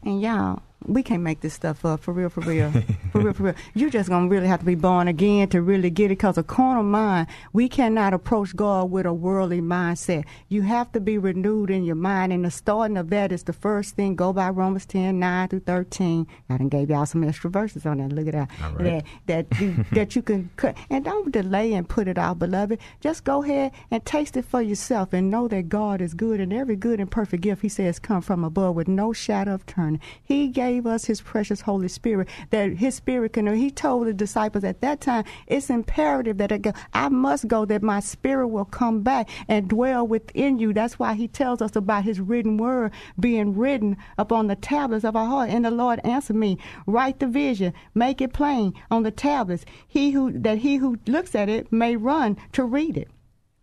and 0.04 0.22
y'all, 0.22 0.62
we 0.88 1.04
can't 1.04 1.22
make 1.22 1.42
this 1.42 1.54
stuff 1.54 1.86
up 1.86 2.00
for 2.00 2.14
real, 2.14 2.30
for 2.30 2.42
real, 2.42 2.72
for 3.12 3.22
real, 3.22 3.34
for 3.34 3.44
real. 3.44 3.56
You're 3.74 3.90
just 3.90 4.10
gonna 4.10 4.28
really 4.28 4.48
have 4.48 4.62
to 4.62 4.66
be 4.66 4.76
born 4.76 5.08
again 5.08 5.48
to 5.50 5.62
really 5.62 5.90
get 5.90 6.12
it. 6.12 6.16
Cause 6.18 6.38
a 6.38 6.44
carnal 6.44 6.84
mind, 6.84 7.28
we 7.54 7.70
cannot 7.70 8.14
approach 8.14 8.56
God 8.56 8.90
with 8.90 9.06
a 9.06 9.14
worldly 9.14 9.62
mindset. 9.62 10.26
You 10.50 10.64
have 10.64 10.92
to 10.94 11.00
be 11.00 11.18
renewed 11.18 11.70
in 11.70 11.84
your 11.84 11.96
mind, 11.96 12.34
and 12.34 12.44
the 12.46 12.52
starting 12.52 12.98
of 12.98 13.10
that 13.12 13.32
is 13.32 13.44
the 13.44 13.54
first 13.54 13.96
thing. 13.96 14.16
Go 14.16 14.34
by 14.34 14.50
Romans 14.50 14.86
10, 14.86 15.20
9 15.20 15.48
through 15.50 15.60
13. 15.62 16.28
I 16.50 16.58
done 16.58 16.70
gave 16.70 16.90
y'all 16.90 17.06
some 17.06 17.24
extra 17.24 17.50
verses 17.50 17.86
on 17.86 17.98
that. 17.98 18.12
Look 18.12 18.28
at 18.28 18.34
that. 18.34 18.50
Right. 18.74 19.04
That 19.28 19.50
that 19.50 19.62
you, 19.62 19.86
that 19.92 20.16
you 20.16 20.22
can 20.22 20.50
cut, 20.56 20.76
and 20.90 21.06
don't 21.06 21.32
delay 21.32 21.74
and 21.74 21.88
put 21.88 22.08
it 22.08 22.18
out, 22.18 22.40
beloved. 22.40 22.80
Just 23.00 23.24
go 23.24 23.44
ahead 23.44 23.72
and 23.92 24.04
taste 24.06 24.36
it 24.36 24.46
for 24.46 24.62
yourself, 24.62 25.14
and 25.14 25.30
know 25.30 25.48
that 25.48 25.70
God 25.70 26.02
is 26.02 26.14
good, 26.14 26.40
and 26.40 26.52
every 26.52 26.76
good 26.76 27.00
and 27.00 27.10
perfect 27.10 27.44
gift 27.44 27.62
He 27.62 27.70
says 27.70 28.00
come 28.00 28.22
from 28.22 28.44
above, 28.44 28.76
with 28.76 28.88
no 28.88 29.14
shadow 29.14 29.54
of 29.54 29.66
turning. 29.66 30.02
He 30.24 30.48
gave 30.48 30.71
gave 30.72 30.88
us 30.88 31.04
his 31.04 31.20
precious 31.20 31.60
Holy 31.60 31.90
Spirit, 31.90 32.30
that 32.52 32.72
his 32.72 32.96
spirit 32.96 33.34
can, 33.34 33.54
he 33.54 33.70
told 33.70 34.08
the 34.08 34.14
disciples 34.14 34.64
at 34.64 34.80
that 34.80 35.02
time, 35.02 35.26
it's 35.48 35.70
imperative 35.70 36.38
that 36.38 36.52
I 36.54 36.60
go. 36.60 36.72
I 36.94 37.10
must 37.10 37.50
go 37.50 37.66
that 37.66 37.84
my 37.84 38.00
spirit 38.00 38.48
will 38.48 38.64
come 38.64 39.02
back 39.02 39.30
and 39.50 39.68
dwell 39.68 40.08
within 40.08 40.60
you. 40.60 40.72
That's 40.72 40.98
why 40.98 41.16
he 41.16 41.28
tells 41.28 41.62
us 41.62 41.76
about 41.76 42.06
his 42.06 42.22
written 42.22 42.56
word 42.56 42.94
being 43.20 43.58
written 43.58 43.98
upon 44.18 44.48
the 44.48 44.56
tablets 44.56 45.04
of 45.04 45.18
our 45.18 45.26
heart. 45.26 45.50
And 45.50 45.66
the 45.66 45.72
Lord 45.72 46.00
answered 46.06 46.38
me, 46.38 46.58
write 46.86 47.20
the 47.20 47.28
vision, 47.28 47.74
make 47.94 48.22
it 48.22 48.32
plain 48.32 48.74
on 48.90 49.04
the 49.04 49.12
tablets. 49.12 49.66
He 49.86 50.12
who, 50.12 50.32
that 50.32 50.60
he 50.60 50.78
who 50.78 51.00
looks 51.06 51.36
at 51.36 51.50
it 51.50 51.70
may 51.70 51.98
run 51.98 52.38
to 52.54 52.64
read 52.64 52.96
it. 52.96 53.10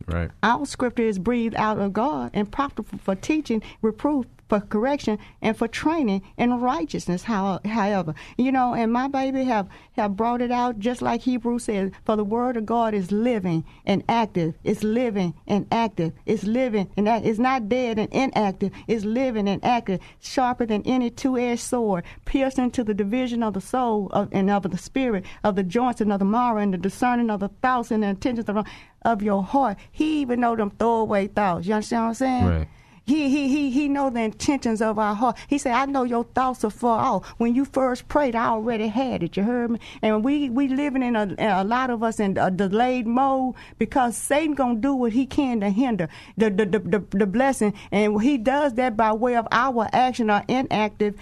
Right. 0.06 0.30
Our 0.42 0.66
scripture 0.66 1.04
is 1.04 1.18
breathed 1.18 1.56
out 1.56 1.78
of 1.78 1.94
God 1.94 2.32
and 2.34 2.52
profitable 2.52 2.98
for 2.98 3.14
teaching, 3.14 3.62
reproof, 3.80 4.26
for 4.48 4.60
correction 4.60 5.18
and 5.42 5.56
for 5.56 5.68
training 5.68 6.22
in 6.36 6.60
righteousness. 6.60 7.24
How, 7.24 7.60
however, 7.64 8.14
you 8.36 8.50
know, 8.52 8.74
and 8.74 8.92
my 8.92 9.08
baby 9.08 9.44
have 9.44 9.68
have 9.92 10.16
brought 10.16 10.40
it 10.40 10.50
out 10.50 10.78
just 10.78 11.02
like 11.02 11.22
Hebrew 11.22 11.58
says. 11.58 11.90
For 12.04 12.16
the 12.16 12.24
word 12.24 12.56
of 12.56 12.66
God 12.66 12.94
is 12.94 13.12
living 13.12 13.64
and 13.84 14.02
active. 14.08 14.54
It's 14.64 14.82
living 14.82 15.34
and 15.46 15.66
active. 15.72 16.12
It's 16.26 16.44
living 16.44 16.90
and 16.96 17.08
it's 17.08 17.38
not 17.38 17.68
dead 17.68 17.98
and 17.98 18.12
inactive. 18.12 18.72
It's 18.86 19.04
living 19.04 19.48
and 19.48 19.64
active, 19.64 20.00
sharper 20.20 20.66
than 20.66 20.82
any 20.84 21.10
two-edged 21.10 21.60
sword, 21.60 22.04
piercing 22.24 22.70
to 22.72 22.84
the 22.84 22.94
division 22.94 23.42
of 23.42 23.54
the 23.54 23.60
soul 23.60 24.08
of, 24.12 24.28
and 24.32 24.50
of 24.50 24.70
the 24.70 24.78
spirit, 24.78 25.24
of 25.44 25.56
the 25.56 25.62
joints 25.62 26.00
and 26.00 26.12
of 26.12 26.18
the 26.18 26.24
marrow, 26.24 26.58
and 26.58 26.72
the 26.72 26.78
discerning 26.78 27.30
of 27.30 27.40
the 27.40 27.48
thoughts 27.48 27.90
and 27.90 28.02
the 28.02 28.08
intentions 28.08 28.48
of, 28.48 28.66
of 29.02 29.22
your 29.22 29.42
heart. 29.42 29.78
He 29.90 30.20
even 30.20 30.40
know 30.40 30.56
them 30.56 30.70
throwaway 30.70 31.28
thoughts. 31.28 31.66
You 31.66 31.74
understand 31.74 32.02
what 32.02 32.08
I'm 32.08 32.14
saying? 32.14 32.46
Right. 32.46 32.68
He 33.08 33.30
he 33.30 33.48
he 33.48 33.70
he 33.70 33.88
know 33.88 34.10
the 34.10 34.20
intentions 34.20 34.82
of 34.82 34.98
our 34.98 35.14
heart. 35.14 35.38
He 35.48 35.56
said, 35.56 35.72
"I 35.72 35.86
know 35.86 36.02
your 36.02 36.24
thoughts 36.24 36.62
are 36.62 36.70
far 36.70 37.00
off. 37.00 37.26
When 37.38 37.54
you 37.54 37.64
first 37.64 38.06
prayed, 38.06 38.34
I 38.34 38.48
already 38.48 38.88
had 38.88 39.22
it. 39.22 39.34
You 39.34 39.44
heard 39.44 39.70
me. 39.70 39.80
And 40.02 40.22
we 40.22 40.50
we 40.50 40.68
living 40.68 41.02
in 41.02 41.16
a, 41.16 41.34
a 41.38 41.64
lot 41.64 41.88
of 41.88 42.02
us 42.02 42.20
in 42.20 42.36
a 42.36 42.50
delayed 42.50 43.06
mode 43.06 43.54
because 43.78 44.14
Satan 44.14 44.54
gonna 44.54 44.78
do 44.78 44.94
what 44.94 45.12
he 45.12 45.24
can 45.24 45.60
to 45.60 45.70
hinder 45.70 46.08
the 46.36 46.50
the 46.50 46.66
the, 46.66 46.78
the, 46.80 47.04
the 47.16 47.26
blessing, 47.26 47.72
and 47.90 48.20
he 48.20 48.36
does 48.36 48.74
that 48.74 48.94
by 48.94 49.12
way 49.14 49.36
of 49.36 49.48
our 49.52 49.88
action 49.92 50.30
or 50.30 50.44
inactive 50.46 51.14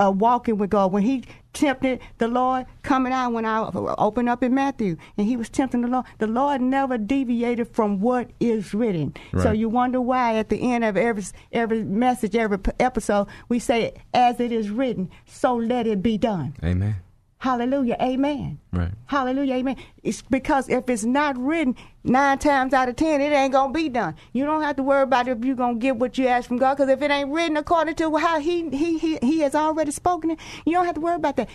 uh, 0.00 0.10
walking 0.10 0.58
with 0.58 0.70
God. 0.70 0.92
When 0.92 1.02
he 1.02 1.24
tempted 1.56 2.00
the 2.18 2.28
Lord 2.28 2.66
coming 2.82 3.12
out 3.12 3.32
when 3.32 3.46
I 3.46 3.66
opened 3.98 4.28
up 4.28 4.42
in 4.42 4.54
Matthew 4.54 4.96
and 5.16 5.26
he 5.26 5.36
was 5.36 5.48
tempting 5.48 5.80
the 5.80 5.88
Lord, 5.88 6.04
the 6.18 6.26
Lord 6.26 6.60
never 6.60 6.98
deviated 6.98 7.68
from 7.68 8.00
what 8.00 8.30
is 8.38 8.74
written. 8.74 9.14
Right. 9.32 9.42
So 9.42 9.52
you 9.52 9.68
wonder 9.68 10.00
why 10.00 10.36
at 10.36 10.50
the 10.50 10.72
end 10.72 10.84
of 10.84 10.96
every 10.96 11.24
every 11.52 11.82
message, 11.82 12.36
every 12.36 12.58
episode, 12.78 13.26
we 13.48 13.58
say, 13.58 13.94
"As 14.12 14.38
it 14.38 14.52
is 14.52 14.70
written, 14.70 15.08
so 15.24 15.56
let 15.56 15.86
it 15.86 16.02
be 16.02 16.18
done." 16.18 16.54
Amen. 16.62 16.96
Hallelujah. 17.38 17.96
Amen. 18.00 18.58
Right. 18.72 18.92
Hallelujah. 19.06 19.56
Amen. 19.56 19.76
It's 20.02 20.22
because 20.22 20.68
if 20.68 20.88
it's 20.88 21.04
not 21.04 21.36
written, 21.36 21.76
nine 22.02 22.38
times 22.38 22.72
out 22.72 22.88
of 22.88 22.96
ten, 22.96 23.20
it 23.20 23.32
ain't 23.32 23.52
going 23.52 23.72
to 23.72 23.78
be 23.78 23.88
done. 23.88 24.14
You 24.32 24.46
don't 24.46 24.62
have 24.62 24.76
to 24.76 24.82
worry 24.82 25.02
about 25.02 25.28
if 25.28 25.44
you're 25.44 25.54
going 25.54 25.74
to 25.74 25.80
get 25.80 25.96
what 25.96 26.16
you 26.16 26.28
ask 26.28 26.48
from 26.48 26.56
God 26.56 26.76
because 26.76 26.90
if 26.90 27.02
it 27.02 27.10
ain't 27.10 27.30
written 27.30 27.56
according 27.56 27.94
to 27.96 28.16
how 28.16 28.40
he, 28.40 28.68
he, 28.70 28.98
he, 28.98 29.18
he 29.18 29.40
has 29.40 29.54
already 29.54 29.90
spoken 29.90 30.30
it, 30.32 30.38
you 30.64 30.72
don't 30.72 30.86
have 30.86 30.94
to 30.94 31.00
worry 31.00 31.16
about 31.16 31.36
that. 31.36 31.50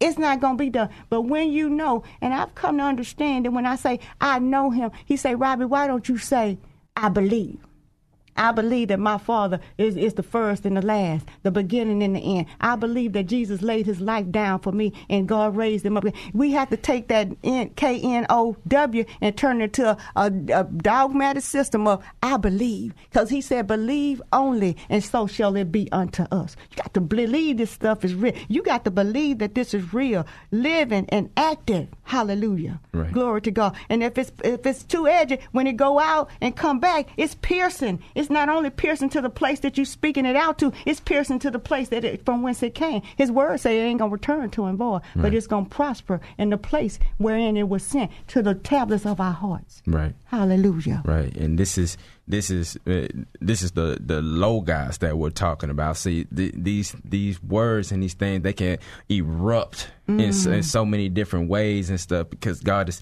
It's 0.00 0.18
not 0.18 0.40
going 0.40 0.56
to 0.56 0.62
be 0.62 0.70
done. 0.70 0.90
But 1.10 1.22
when 1.22 1.50
you 1.50 1.68
know, 1.68 2.04
and 2.20 2.32
I've 2.32 2.54
come 2.54 2.78
to 2.78 2.84
understand 2.84 3.44
that 3.44 3.50
when 3.50 3.66
I 3.66 3.76
say, 3.76 4.00
I 4.20 4.38
know 4.38 4.70
him, 4.70 4.92
he 5.04 5.16
say, 5.16 5.34
Robbie, 5.34 5.64
why 5.64 5.86
don't 5.86 6.08
you 6.08 6.18
say, 6.18 6.58
I 6.96 7.08
believe? 7.08 7.58
I 8.36 8.52
believe 8.52 8.88
that 8.88 8.98
my 9.00 9.18
Father 9.18 9.60
is, 9.78 9.96
is 9.96 10.14
the 10.14 10.22
first 10.22 10.66
and 10.66 10.76
the 10.76 10.82
last, 10.82 11.26
the 11.42 11.50
beginning 11.50 12.02
and 12.02 12.16
the 12.16 12.38
end. 12.38 12.46
I 12.60 12.76
believe 12.76 13.12
that 13.12 13.24
Jesus 13.24 13.62
laid 13.62 13.86
his 13.86 14.00
life 14.00 14.30
down 14.30 14.60
for 14.60 14.72
me 14.72 14.92
and 15.08 15.28
God 15.28 15.56
raised 15.56 15.86
him 15.86 15.96
up. 15.96 16.04
We 16.32 16.52
have 16.52 16.70
to 16.70 16.76
take 16.76 17.08
that 17.08 17.28
K 17.76 18.00
N 18.02 18.26
O 18.30 18.56
W 18.66 19.04
and 19.20 19.36
turn 19.36 19.60
it 19.60 19.64
into 19.64 19.90
a, 19.90 19.98
a, 20.16 20.26
a 20.60 20.64
dogmatic 20.64 21.42
system 21.42 21.86
of 21.86 22.04
I 22.22 22.36
believe. 22.36 22.94
Because 23.10 23.30
he 23.30 23.40
said, 23.40 23.66
believe 23.66 24.20
only, 24.32 24.76
and 24.88 25.02
so 25.02 25.26
shall 25.26 25.56
it 25.56 25.70
be 25.70 25.90
unto 25.92 26.24
us. 26.24 26.56
You 26.70 26.76
got 26.76 26.94
to 26.94 27.00
believe 27.00 27.58
this 27.58 27.70
stuff 27.70 28.04
is 28.04 28.14
real. 28.14 28.34
You 28.48 28.62
got 28.62 28.84
to 28.84 28.90
believe 28.90 29.38
that 29.38 29.54
this 29.54 29.74
is 29.74 29.94
real, 29.94 30.26
living 30.50 31.06
and 31.10 31.30
active. 31.36 31.88
Hallelujah. 32.02 32.80
Right. 32.92 33.12
Glory 33.12 33.42
to 33.42 33.50
God. 33.50 33.76
And 33.88 34.02
if 34.02 34.18
it's 34.18 34.32
if 34.42 34.66
it's 34.66 34.82
two 34.82 35.06
edged, 35.06 35.38
when 35.52 35.66
it 35.66 35.76
go 35.76 35.98
out 35.98 36.30
and 36.40 36.56
come 36.56 36.80
back, 36.80 37.08
it's 37.16 37.34
piercing. 37.36 38.02
It's 38.14 38.23
not 38.30 38.48
only 38.48 38.70
piercing 38.70 39.08
to 39.10 39.20
the 39.20 39.30
place 39.30 39.60
that 39.60 39.76
you're 39.76 39.84
speaking 39.84 40.26
it 40.26 40.36
out 40.36 40.58
to, 40.58 40.72
it's 40.86 41.00
piercing 41.00 41.38
to 41.40 41.50
the 41.50 41.58
place 41.58 41.88
that 41.90 42.04
it, 42.04 42.24
from 42.24 42.42
whence 42.42 42.62
it 42.62 42.74
came. 42.74 43.02
His 43.16 43.30
word 43.30 43.60
say 43.60 43.80
it 43.80 43.84
ain't 43.84 43.98
gonna 44.00 44.12
return 44.12 44.50
to 44.50 44.66
him 44.66 44.76
void, 44.76 45.02
but 45.14 45.24
Right. 45.24 45.34
it's 45.34 45.46
gonna 45.46 45.66
prosper 45.66 46.20
in 46.38 46.50
the 46.50 46.56
place 46.58 46.98
wherein 47.18 47.56
it 47.56 47.68
was 47.68 47.82
sent 47.82 48.10
to 48.28 48.42
the 48.42 48.54
tablets 48.54 49.06
of 49.06 49.20
our 49.20 49.32
hearts. 49.32 49.82
Right. 49.86 50.14
Hallelujah. 50.26 51.02
Right, 51.04 51.34
and 51.36 51.58
this 51.58 51.78
is 51.78 51.96
this 52.26 52.50
is 52.50 52.76
uh, 52.86 53.06
this 53.40 53.62
is 53.62 53.72
the 53.72 53.98
the 54.04 54.22
logos 54.22 54.98
that 54.98 55.18
we're 55.18 55.30
talking 55.30 55.70
about. 55.70 55.96
See, 55.96 56.24
th- 56.24 56.54
these 56.56 56.94
these 57.04 57.42
words 57.42 57.92
and 57.92 58.02
these 58.02 58.14
things 58.14 58.42
they 58.42 58.52
can 58.54 58.78
erupt 59.08 59.88
in, 60.08 60.20
in 60.20 60.62
so 60.62 60.84
many 60.84 61.08
different 61.08 61.48
ways 61.48 61.90
and 61.90 62.00
stuff 62.00 62.28
because 62.30 62.60
God 62.60 62.88
is 62.88 63.00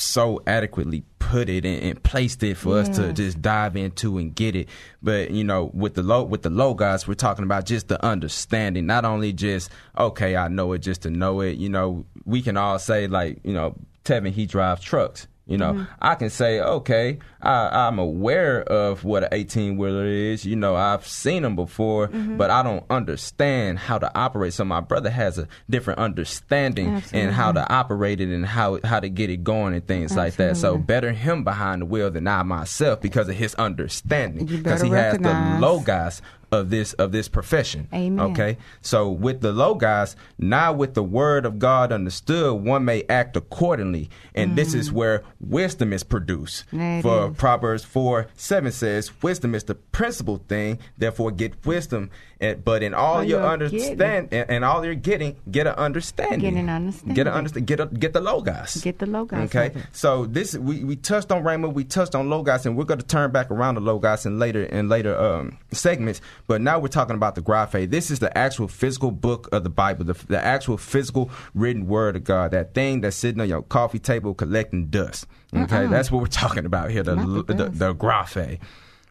so 0.00 0.42
adequately 0.46 1.04
put 1.18 1.48
it 1.48 1.64
and, 1.64 1.82
and 1.82 2.02
placed 2.02 2.42
it 2.42 2.56
for 2.56 2.78
us 2.78 2.88
to 2.90 3.12
just 3.12 3.42
dive 3.42 3.76
into 3.76 4.18
and 4.18 4.34
get 4.34 4.54
it. 4.54 4.68
But 5.02 5.30
you 5.30 5.44
know, 5.44 5.70
with 5.74 5.94
the 5.94 6.02
low 6.02 6.22
with 6.22 6.42
the 6.42 6.50
logos, 6.50 7.06
we're 7.06 7.14
talking 7.14 7.44
about 7.44 7.66
just 7.66 7.88
the 7.88 8.04
understanding, 8.04 8.86
not 8.86 9.04
only 9.04 9.32
just 9.32 9.70
okay, 9.98 10.36
I 10.36 10.48
know 10.48 10.72
it 10.72 10.78
just 10.78 11.02
to 11.02 11.10
know 11.10 11.40
it. 11.40 11.56
You 11.56 11.68
know, 11.68 12.06
we 12.24 12.42
can 12.42 12.56
all 12.56 12.78
say 12.78 13.06
like, 13.06 13.40
you 13.44 13.52
know, 13.52 13.76
Tevin 14.04 14.32
he 14.32 14.46
drives 14.46 14.82
trucks. 14.82 15.26
You 15.48 15.58
know, 15.58 15.86
I 16.02 16.16
can 16.16 16.28
say, 16.28 16.60
okay, 16.60 17.20
I, 17.40 17.86
I'm 17.86 18.00
aware 18.00 18.64
of 18.64 19.04
what 19.04 19.22
an 19.22 19.28
18 19.30 19.76
wheeler 19.76 20.04
is. 20.04 20.44
You 20.44 20.56
know, 20.56 20.74
I've 20.74 21.06
seen 21.06 21.42
them 21.42 21.54
before, 21.54 22.08
but 22.08 22.50
I 22.50 22.64
don't 22.64 22.84
understand 22.90 23.78
how 23.78 23.98
to 23.98 24.10
operate. 24.18 24.54
So 24.54 24.64
my 24.64 24.80
brother 24.80 25.08
has 25.08 25.38
a 25.38 25.46
different 25.70 26.00
understanding 26.00 27.00
and 27.12 27.30
how 27.30 27.52
to 27.52 27.72
operate 27.72 28.20
it 28.20 28.28
and 28.34 28.44
how 28.44 28.80
how 28.82 28.98
to 28.98 29.08
get 29.08 29.30
it 29.30 29.44
going 29.44 29.72
and 29.74 29.86
things 29.86 30.16
like 30.16 30.34
that. 30.36 30.56
So 30.56 30.78
better 30.78 31.12
him 31.12 31.44
behind 31.44 31.82
the 31.82 31.86
wheel 31.86 32.10
than 32.10 32.26
I 32.26 32.42
myself 32.42 33.00
because 33.00 33.28
of 33.28 33.36
his 33.36 33.54
understanding. 33.54 34.46
Because 34.46 34.82
he 34.82 34.90
has 34.90 35.18
the 35.18 35.58
logos 35.60 36.22
of 36.52 36.70
this 36.70 36.92
of 36.94 37.12
this 37.12 37.28
profession. 37.28 37.88
Amen. 37.92 38.20
Okay. 38.32 38.56
So 38.80 39.10
with 39.10 39.40
the 39.40 39.52
logos, 39.52 40.16
now 40.38 40.72
with 40.72 40.94
the 40.94 41.02
word 41.02 41.44
of 41.44 41.58
God 41.58 41.92
understood, 41.92 42.62
one 42.62 42.84
may 42.84 43.04
act 43.08 43.36
accordingly. 43.36 44.10
And 44.34 44.56
this 44.56 44.74
is 44.74 44.92
where 44.92 45.22
wisdom 45.40 45.92
is 45.92 46.02
produced. 46.02 46.64
Mm. 46.72 46.78
That 46.78 47.02
For 47.02 47.30
is. 47.30 47.36
Proverbs 47.36 47.84
4 47.84 48.28
7 48.34 48.72
says, 48.72 49.10
Wisdom 49.22 49.54
is 49.54 49.64
the 49.64 49.74
principal 49.74 50.38
thing, 50.48 50.78
therefore 50.96 51.30
get 51.30 51.64
wisdom. 51.64 52.10
And, 52.38 52.62
but 52.62 52.82
in 52.82 52.92
all 52.92 53.16
All 53.16 53.24
your 53.24 53.42
understand 53.42 54.28
and, 54.30 54.50
and 54.50 54.64
all 54.64 54.84
you're 54.84 54.94
getting, 54.94 55.36
get 55.50 55.66
an 55.66 55.74
understanding. 55.74 56.40
Get 56.40 56.60
an 56.60 56.68
understanding. 56.68 57.14
Get 57.14 57.26
an 57.26 57.32
understand 57.32 57.66
get 57.66 57.80
a, 57.80 57.86
get 57.86 58.12
the 58.12 58.20
logos. 58.20 58.76
Get 58.82 58.98
the 58.98 59.06
logos 59.06 59.54
Okay. 59.54 59.72
So 59.92 60.26
this 60.26 60.54
we, 60.54 60.84
we 60.84 60.96
touched 60.96 61.32
on 61.32 61.42
Rhema, 61.42 61.72
we 61.72 61.84
touched 61.84 62.14
on 62.14 62.28
logos, 62.28 62.66
and 62.66 62.76
we're 62.76 62.84
going 62.84 63.00
to 63.00 63.06
turn 63.06 63.30
back 63.30 63.50
around 63.50 63.76
to 63.76 63.80
logos 63.80 64.26
in 64.26 64.38
later 64.38 64.64
in 64.64 64.88
later 64.90 65.18
um, 65.18 65.56
segments. 65.70 66.20
But 66.46 66.60
now 66.60 66.78
we're 66.78 66.88
talking 66.88 67.16
about 67.16 67.36
the 67.36 67.42
Graphe. 67.42 67.90
This 67.90 68.10
is 68.10 68.18
the 68.18 68.36
actual 68.36 68.68
physical 68.68 69.12
book 69.12 69.48
of 69.52 69.64
the 69.64 69.70
Bible, 69.70 70.04
the, 70.04 70.14
the 70.28 70.44
actual 70.44 70.76
physical 70.76 71.30
written 71.54 71.86
word 71.86 72.16
of 72.16 72.24
God. 72.24 72.50
That 72.50 72.74
thing 72.74 73.00
that's 73.00 73.16
sitting 73.16 73.40
on 73.40 73.48
your 73.48 73.62
coffee 73.62 73.98
table 73.98 74.34
collecting 74.34 74.88
dust. 74.88 75.26
Okay, 75.54 75.84
uh-uh. 75.84 75.88
that's 75.88 76.10
what 76.10 76.20
we're 76.20 76.26
talking 76.26 76.66
about 76.66 76.90
here. 76.90 77.02
The 77.02 77.14
the, 77.14 77.54
the, 77.54 77.68
the 77.70 77.94
Graphe. 77.94 78.58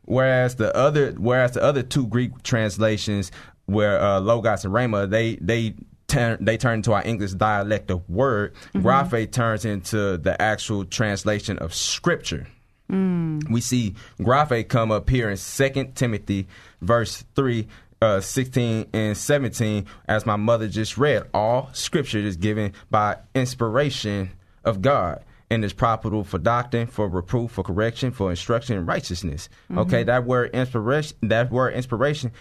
Whereas 0.05 0.55
the 0.55 0.75
other, 0.75 1.11
whereas 1.13 1.51
the 1.53 1.63
other 1.63 1.83
two 1.83 2.07
Greek 2.07 2.43
translations, 2.43 3.31
where 3.65 3.99
uh, 4.01 4.19
Logos 4.19 4.63
and 4.63 4.73
Rhema, 4.73 5.09
they 5.09 5.35
they 5.37 5.75
turn 6.07 6.43
they 6.43 6.57
turn 6.57 6.75
into 6.75 6.93
our 6.93 7.03
English 7.05 7.31
dialect 7.33 7.89
of 7.91 8.07
word. 8.09 8.53
mm-hmm. 8.73 9.31
Turns 9.31 9.65
into 9.65 10.17
the 10.17 10.39
actual 10.39 10.85
translation 10.85 11.57
of 11.57 11.73
Scripture. 11.73 12.47
Mm. 12.91 13.49
We 13.49 13.61
see 13.61 13.95
Graphe 14.19 14.67
come 14.67 14.91
up 14.91 15.09
here 15.09 15.29
in 15.29 15.37
Second 15.37 15.95
Timothy, 15.95 16.47
verse 16.81 17.23
three. 17.35 17.67
Uh, 18.01 18.19
16 18.19 18.89
and 18.93 19.17
17, 19.17 19.85
as 20.07 20.25
my 20.25 20.35
mother 20.35 20.67
just 20.67 20.97
read, 20.97 21.23
all 21.33 21.69
scripture 21.71 22.19
is 22.19 22.35
given 22.35 22.73
by 22.91 23.17
inspiration 23.33 24.29
of 24.65 24.81
God 24.81 25.23
and 25.49 25.63
is 25.63 25.73
profitable 25.73 26.23
for 26.23 26.37
doctrine, 26.37 26.87
for 26.87 27.07
reproof, 27.07 27.51
for 27.51 27.63
correction, 27.63 28.11
for 28.11 28.29
instruction 28.29 28.77
in 28.77 28.85
righteousness. 28.85 29.49
Mm-hmm. 29.65 29.79
Okay, 29.79 30.03
that 30.03 30.25
word 30.25 30.51
inspiration, 30.53 31.17
that 31.23 31.51
word 31.51 31.73
inspiration, 31.73 32.31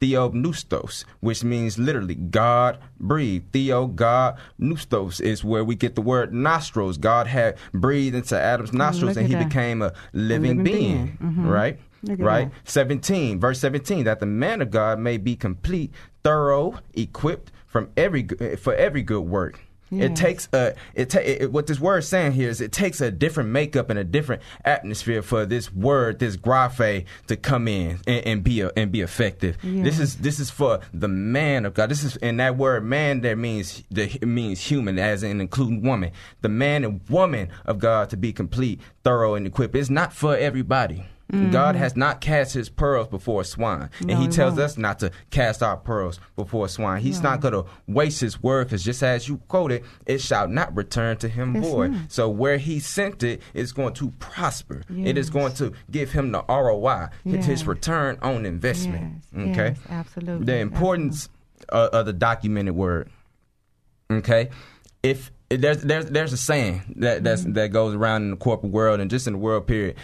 theopneustos, 0.00 1.04
which 1.20 1.44
means 1.44 1.78
literally 1.78 2.14
God 2.14 2.78
breathed. 2.98 3.52
Theo, 3.52 3.86
God, 3.86 4.38
neustos 4.60 5.20
is 5.20 5.44
where 5.44 5.64
we 5.64 5.74
get 5.74 5.94
the 5.94 6.02
word 6.02 6.32
nostrils. 6.32 6.98
God 6.98 7.26
had 7.26 7.56
breathed 7.72 8.16
into 8.16 8.38
Adam's 8.38 8.72
nostrils 8.72 9.16
and 9.16 9.26
he 9.26 9.34
that. 9.34 9.48
became 9.48 9.82
a 9.82 9.92
living, 10.12 10.52
a 10.52 10.54
living 10.54 10.64
being, 10.64 10.74
being. 10.74 11.18
Mm-hmm. 11.22 11.48
right? 11.48 11.78
Right? 12.02 12.50
That. 12.52 12.70
17, 12.70 13.40
verse 13.40 13.58
17, 13.58 14.04
that 14.04 14.20
the 14.20 14.26
man 14.26 14.62
of 14.62 14.70
God 14.70 14.98
may 14.98 15.16
be 15.16 15.34
complete, 15.34 15.92
thorough, 16.22 16.78
equipped 16.94 17.50
from 17.66 17.90
every 17.96 18.26
for 18.56 18.74
every 18.74 19.02
good 19.02 19.22
work. 19.22 19.60
Yes. 19.90 20.10
It 20.10 20.16
takes 20.16 20.48
a 20.52 20.74
it, 20.94 21.10
ta- 21.10 21.20
it, 21.20 21.52
what 21.52 21.66
this 21.66 21.78
word 21.78 21.98
is 21.98 22.08
saying 22.08 22.32
here 22.32 22.48
is 22.48 22.60
it 22.60 22.72
takes 22.72 23.00
a 23.00 23.10
different 23.10 23.50
makeup 23.50 23.88
and 23.88 23.98
a 23.98 24.04
different 24.04 24.42
atmosphere 24.64 25.22
for 25.22 25.46
this 25.46 25.72
word 25.72 26.18
this 26.18 26.36
graphe 26.36 27.04
to 27.28 27.36
come 27.36 27.68
in 27.68 28.00
and, 28.06 28.26
and 28.26 28.44
be 28.44 28.60
a, 28.62 28.70
and 28.76 28.90
be 28.90 29.00
effective. 29.00 29.56
Yes. 29.62 29.84
This 29.84 30.00
is 30.00 30.16
this 30.16 30.40
is 30.40 30.50
for 30.50 30.80
the 30.92 31.08
man 31.08 31.64
of 31.64 31.74
God. 31.74 31.88
This 31.88 32.02
is 32.02 32.16
and 32.16 32.40
that 32.40 32.56
word 32.56 32.84
man 32.84 33.20
there 33.20 33.36
means 33.36 33.84
the 33.90 34.18
means 34.22 34.60
human 34.60 34.98
as 34.98 35.22
in 35.22 35.40
including 35.40 35.82
woman. 35.82 36.10
The 36.42 36.48
man 36.48 36.84
and 36.84 37.00
woman 37.08 37.50
of 37.64 37.78
God 37.78 38.10
to 38.10 38.16
be 38.16 38.32
complete, 38.32 38.80
thorough 39.04 39.34
and 39.34 39.46
equipped. 39.46 39.76
It's 39.76 39.90
not 39.90 40.12
for 40.12 40.36
everybody. 40.36 41.06
Mm-hmm. 41.32 41.50
God 41.50 41.74
has 41.74 41.96
not 41.96 42.20
cast 42.20 42.54
his 42.54 42.68
pearls 42.68 43.08
before 43.08 43.40
a 43.40 43.44
swine. 43.44 43.90
No, 44.00 44.14
and 44.14 44.22
he 44.22 44.28
tells 44.28 44.52
won't. 44.52 44.62
us 44.62 44.78
not 44.78 45.00
to 45.00 45.10
cast 45.30 45.60
our 45.60 45.76
pearls 45.76 46.20
before 46.36 46.66
a 46.66 46.68
swine. 46.68 47.02
He's 47.02 47.20
no. 47.20 47.30
not 47.30 47.40
going 47.40 47.54
to 47.54 47.64
waste 47.88 48.20
his 48.20 48.40
word 48.40 48.68
because 48.68 48.84
just 48.84 49.02
as 49.02 49.28
you 49.28 49.38
quoted, 49.48 49.84
it 50.06 50.20
shall 50.20 50.46
not 50.46 50.74
return 50.76 51.16
to 51.18 51.28
him 51.28 51.56
it's 51.56 51.66
void. 51.66 51.92
Not. 51.92 52.12
So 52.12 52.28
where 52.28 52.58
he 52.58 52.78
sent 52.78 53.24
it 53.24 53.42
is 53.54 53.72
going 53.72 53.94
to 53.94 54.10
prosper. 54.12 54.82
Yes. 54.88 55.08
It 55.08 55.18
is 55.18 55.30
going 55.30 55.54
to 55.54 55.72
give 55.90 56.12
him 56.12 56.30
the 56.30 56.44
ROI, 56.48 57.08
yes. 57.24 57.44
his 57.44 57.66
return 57.66 58.18
on 58.22 58.46
investment. 58.46 59.22
Yes. 59.36 59.48
Okay? 59.48 59.74
absolutely. 59.90 60.46
The 60.46 60.58
importance 60.58 61.28
of, 61.70 61.90
of 61.90 62.06
the 62.06 62.12
documented 62.12 62.76
word. 62.76 63.10
Okay? 64.10 64.50
If 65.02 65.32
there's 65.48 65.82
there's 65.82 66.06
there's 66.06 66.32
a 66.32 66.36
saying 66.36 66.94
that 66.96 67.22
that's, 67.22 67.42
mm-hmm. 67.42 67.52
that 67.52 67.68
goes 67.68 67.94
around 67.94 68.22
in 68.22 68.30
the 68.30 68.36
corporate 68.36 68.72
world 68.72 69.00
and 69.00 69.10
just 69.10 69.26
in 69.26 69.32
the 69.32 69.38
world 69.38 69.66
period 69.66 69.96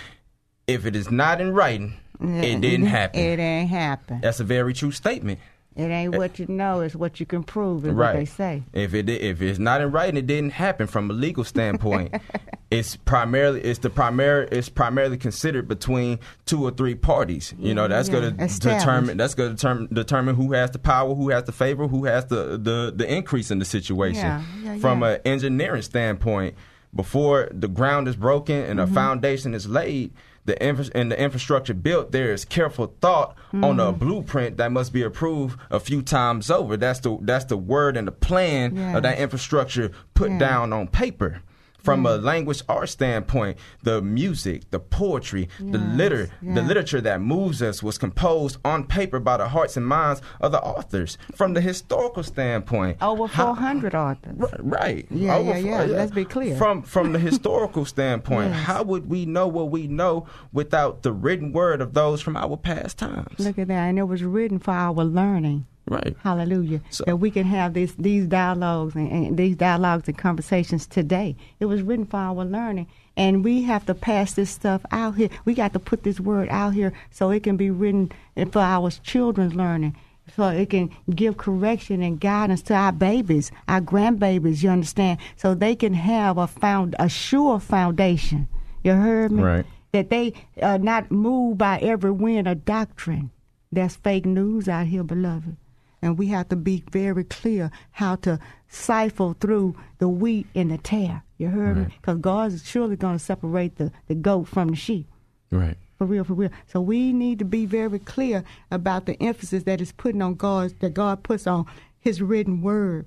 if 0.66 0.86
it 0.86 0.96
is 0.96 1.10
not 1.10 1.40
in 1.40 1.52
writing, 1.52 1.94
it 2.20 2.60
didn't 2.60 2.86
happen. 2.86 3.20
It 3.20 3.38
ain't 3.38 3.70
happen. 3.70 4.20
That's 4.20 4.40
a 4.40 4.44
very 4.44 4.74
true 4.74 4.92
statement. 4.92 5.40
It 5.74 5.88
ain't 5.88 6.14
what 6.14 6.38
you 6.38 6.46
know; 6.48 6.80
it's 6.80 6.94
what 6.94 7.18
you 7.18 7.24
can 7.24 7.42
prove. 7.42 7.86
Is 7.86 7.94
right. 7.94 8.08
what 8.08 8.18
they 8.18 8.24
say. 8.26 8.62
If 8.74 8.92
it 8.92 9.08
if 9.08 9.40
it's 9.40 9.58
not 9.58 9.80
in 9.80 9.90
writing, 9.90 10.18
it 10.18 10.26
didn't 10.26 10.52
happen 10.52 10.86
from 10.86 11.08
a 11.10 11.14
legal 11.14 11.44
standpoint. 11.44 12.14
it's 12.70 12.96
primarily 12.96 13.62
it's 13.62 13.78
the 13.78 13.88
primary 13.88 14.48
it's 14.52 14.68
primarily 14.68 15.16
considered 15.16 15.68
between 15.68 16.18
two 16.44 16.62
or 16.62 16.72
three 16.72 16.94
parties. 16.94 17.54
You 17.58 17.74
know, 17.74 17.88
that's 17.88 18.08
yeah. 18.08 18.20
going 18.20 18.36
to 18.36 18.58
determine 18.58 19.16
that's 19.16 19.34
going 19.34 19.50
to 19.50 19.56
determine 19.56 19.88
determine 19.94 20.34
who 20.34 20.52
has 20.52 20.72
the 20.72 20.78
power, 20.78 21.14
who 21.14 21.30
has 21.30 21.44
the 21.44 21.52
favor, 21.52 21.88
who 21.88 22.04
has 22.04 22.26
the 22.26 22.58
the, 22.58 22.92
the 22.94 23.10
increase 23.10 23.50
in 23.50 23.58
the 23.58 23.64
situation. 23.64 24.24
Yeah. 24.24 24.42
Yeah, 24.62 24.76
from 24.76 25.02
an 25.02 25.20
engineering 25.24 25.82
standpoint, 25.82 26.54
before 26.94 27.48
the 27.50 27.68
ground 27.68 28.08
is 28.08 28.16
broken 28.16 28.56
and 28.56 28.78
mm-hmm. 28.78 28.92
a 28.92 28.94
foundation 28.94 29.54
is 29.54 29.66
laid 29.66 30.12
the 30.44 30.60
infra- 30.62 30.90
and 30.94 31.10
the 31.10 31.20
infrastructure 31.20 31.74
built, 31.74 32.12
there 32.12 32.32
is 32.32 32.44
careful 32.44 32.94
thought 33.00 33.36
mm-hmm. 33.48 33.64
on 33.64 33.78
a 33.78 33.84
mm-hmm. 33.84 33.98
blueprint 33.98 34.56
that 34.56 34.72
must 34.72 34.92
be 34.92 35.02
approved 35.02 35.58
a 35.70 35.78
few 35.78 36.02
times 36.02 36.50
over. 36.50 36.76
That's 36.76 37.00
the 37.00 37.18
that's 37.22 37.44
the 37.46 37.56
word 37.56 37.96
and 37.96 38.08
the 38.08 38.12
plan 38.12 38.76
yes. 38.76 38.96
of 38.96 39.02
that 39.04 39.18
infrastructure 39.18 39.90
put 40.14 40.30
yes. 40.30 40.40
down 40.40 40.72
on 40.72 40.88
paper 40.88 41.42
from 41.82 42.06
a 42.06 42.18
mm. 42.18 42.22
language 42.22 42.62
art 42.68 42.88
standpoint, 42.88 43.58
the 43.82 44.00
music, 44.00 44.70
the 44.70 44.78
poetry, 44.78 45.48
yes, 45.58 45.72
the 45.72 45.78
liter, 45.78 46.30
yes. 46.40 46.54
the 46.54 46.62
literature 46.62 47.00
that 47.00 47.20
moves 47.20 47.62
us 47.62 47.82
was 47.82 47.98
composed 47.98 48.58
on 48.64 48.84
paper 48.84 49.18
by 49.20 49.36
the 49.36 49.48
hearts 49.48 49.76
and 49.76 49.86
minds 49.86 50.22
of 50.40 50.52
the 50.52 50.60
authors. 50.62 51.18
From 51.34 51.54
the 51.54 51.60
historical 51.60 52.22
standpoint, 52.22 52.98
over 53.02 53.28
four 53.28 53.54
hundred 53.54 53.94
authors. 53.94 54.36
Right. 54.58 55.06
Yeah, 55.10 55.36
over, 55.36 55.58
yeah, 55.58 55.84
yeah. 55.84 55.96
Let's 55.96 56.12
be 56.12 56.24
clear. 56.24 56.56
From 56.56 56.82
from 56.82 57.12
the 57.12 57.18
historical 57.18 57.84
standpoint, 57.84 58.50
yes. 58.50 58.64
how 58.64 58.82
would 58.82 59.08
we 59.08 59.26
know 59.26 59.46
what 59.46 59.70
we 59.70 59.86
know 59.86 60.26
without 60.52 61.02
the 61.02 61.12
written 61.12 61.52
word 61.52 61.80
of 61.80 61.94
those 61.94 62.20
from 62.20 62.36
our 62.36 62.56
past 62.56 62.98
times? 62.98 63.38
Look 63.38 63.58
at 63.58 63.68
that, 63.68 63.88
and 63.88 63.98
it 63.98 64.04
was 64.04 64.22
written 64.22 64.58
for 64.58 64.72
our 64.72 65.04
learning. 65.04 65.66
Right. 65.86 66.16
Hallelujah. 66.22 66.80
So, 66.90 67.04
that 67.06 67.16
we 67.16 67.30
can 67.30 67.44
have 67.44 67.74
this, 67.74 67.92
these 67.98 68.26
dialogues 68.26 68.94
and, 68.94 69.10
and, 69.10 69.36
these 69.36 69.56
dialogues 69.56 70.06
and 70.06 70.16
conversations 70.16 70.86
today. 70.86 71.36
It 71.58 71.66
was 71.66 71.82
written 71.82 72.06
for 72.06 72.18
our 72.18 72.44
learning. 72.44 72.86
And 73.16 73.44
we 73.44 73.62
have 73.62 73.84
to 73.86 73.94
pass 73.94 74.34
this 74.34 74.50
stuff 74.50 74.82
out 74.90 75.16
here. 75.16 75.28
We 75.44 75.54
got 75.54 75.72
to 75.72 75.78
put 75.78 76.04
this 76.04 76.20
word 76.20 76.48
out 76.50 76.74
here 76.74 76.92
so 77.10 77.30
it 77.30 77.42
can 77.42 77.56
be 77.56 77.70
written 77.70 78.12
for 78.52 78.60
our 78.60 78.90
children's 78.90 79.54
learning. 79.54 79.96
So 80.36 80.48
it 80.48 80.70
can 80.70 80.94
give 81.10 81.36
correction 81.36 82.00
and 82.00 82.18
guidance 82.18 82.62
to 82.62 82.74
our 82.74 82.92
babies, 82.92 83.50
our 83.66 83.80
grandbabies, 83.80 84.62
you 84.62 84.70
understand? 84.70 85.18
So 85.36 85.54
they 85.54 85.74
can 85.74 85.94
have 85.94 86.38
a 86.38 86.46
found 86.46 86.94
a 87.00 87.08
sure 87.08 87.58
foundation. 87.58 88.48
You 88.84 88.92
heard 88.92 89.32
me? 89.32 89.42
Right. 89.42 89.66
That 89.90 90.10
they 90.10 90.32
are 90.62 90.78
not 90.78 91.10
moved 91.10 91.58
by 91.58 91.80
every 91.80 92.12
wind 92.12 92.46
of 92.46 92.64
doctrine. 92.64 93.30
That's 93.72 93.96
fake 93.96 94.24
news 94.24 94.68
out 94.68 94.86
here, 94.86 95.02
beloved 95.02 95.56
and 96.02 96.18
we 96.18 96.26
have 96.26 96.48
to 96.48 96.56
be 96.56 96.84
very 96.90 97.24
clear 97.24 97.70
how 97.92 98.16
to 98.16 98.38
siphon 98.68 99.34
through 99.34 99.76
the 99.98 100.08
wheat 100.08 100.46
and 100.54 100.70
the 100.70 100.78
tare. 100.78 101.22
You 101.38 101.48
heard 101.48 101.76
right. 101.76 101.88
me? 101.88 101.94
Because 102.00 102.18
God 102.18 102.52
is 102.52 102.66
surely 102.66 102.96
going 102.96 103.16
to 103.16 103.24
separate 103.24 103.76
the, 103.76 103.92
the 104.08 104.14
goat 104.14 104.48
from 104.48 104.68
the 104.68 104.76
sheep. 104.76 105.08
Right. 105.50 105.76
For 105.96 106.06
real, 106.06 106.24
for 106.24 106.34
real. 106.34 106.50
So 106.66 106.80
we 106.80 107.12
need 107.12 107.38
to 107.38 107.44
be 107.44 107.64
very 107.64 108.00
clear 108.00 108.42
about 108.70 109.06
the 109.06 109.22
emphasis 109.22 109.62
that 109.62 109.80
is 109.80 109.92
putting 109.92 110.20
on 110.20 110.34
God, 110.34 110.74
that 110.80 110.94
God 110.94 111.22
puts 111.22 111.46
on 111.46 111.66
His 112.00 112.20
written 112.20 112.60
word 112.60 113.06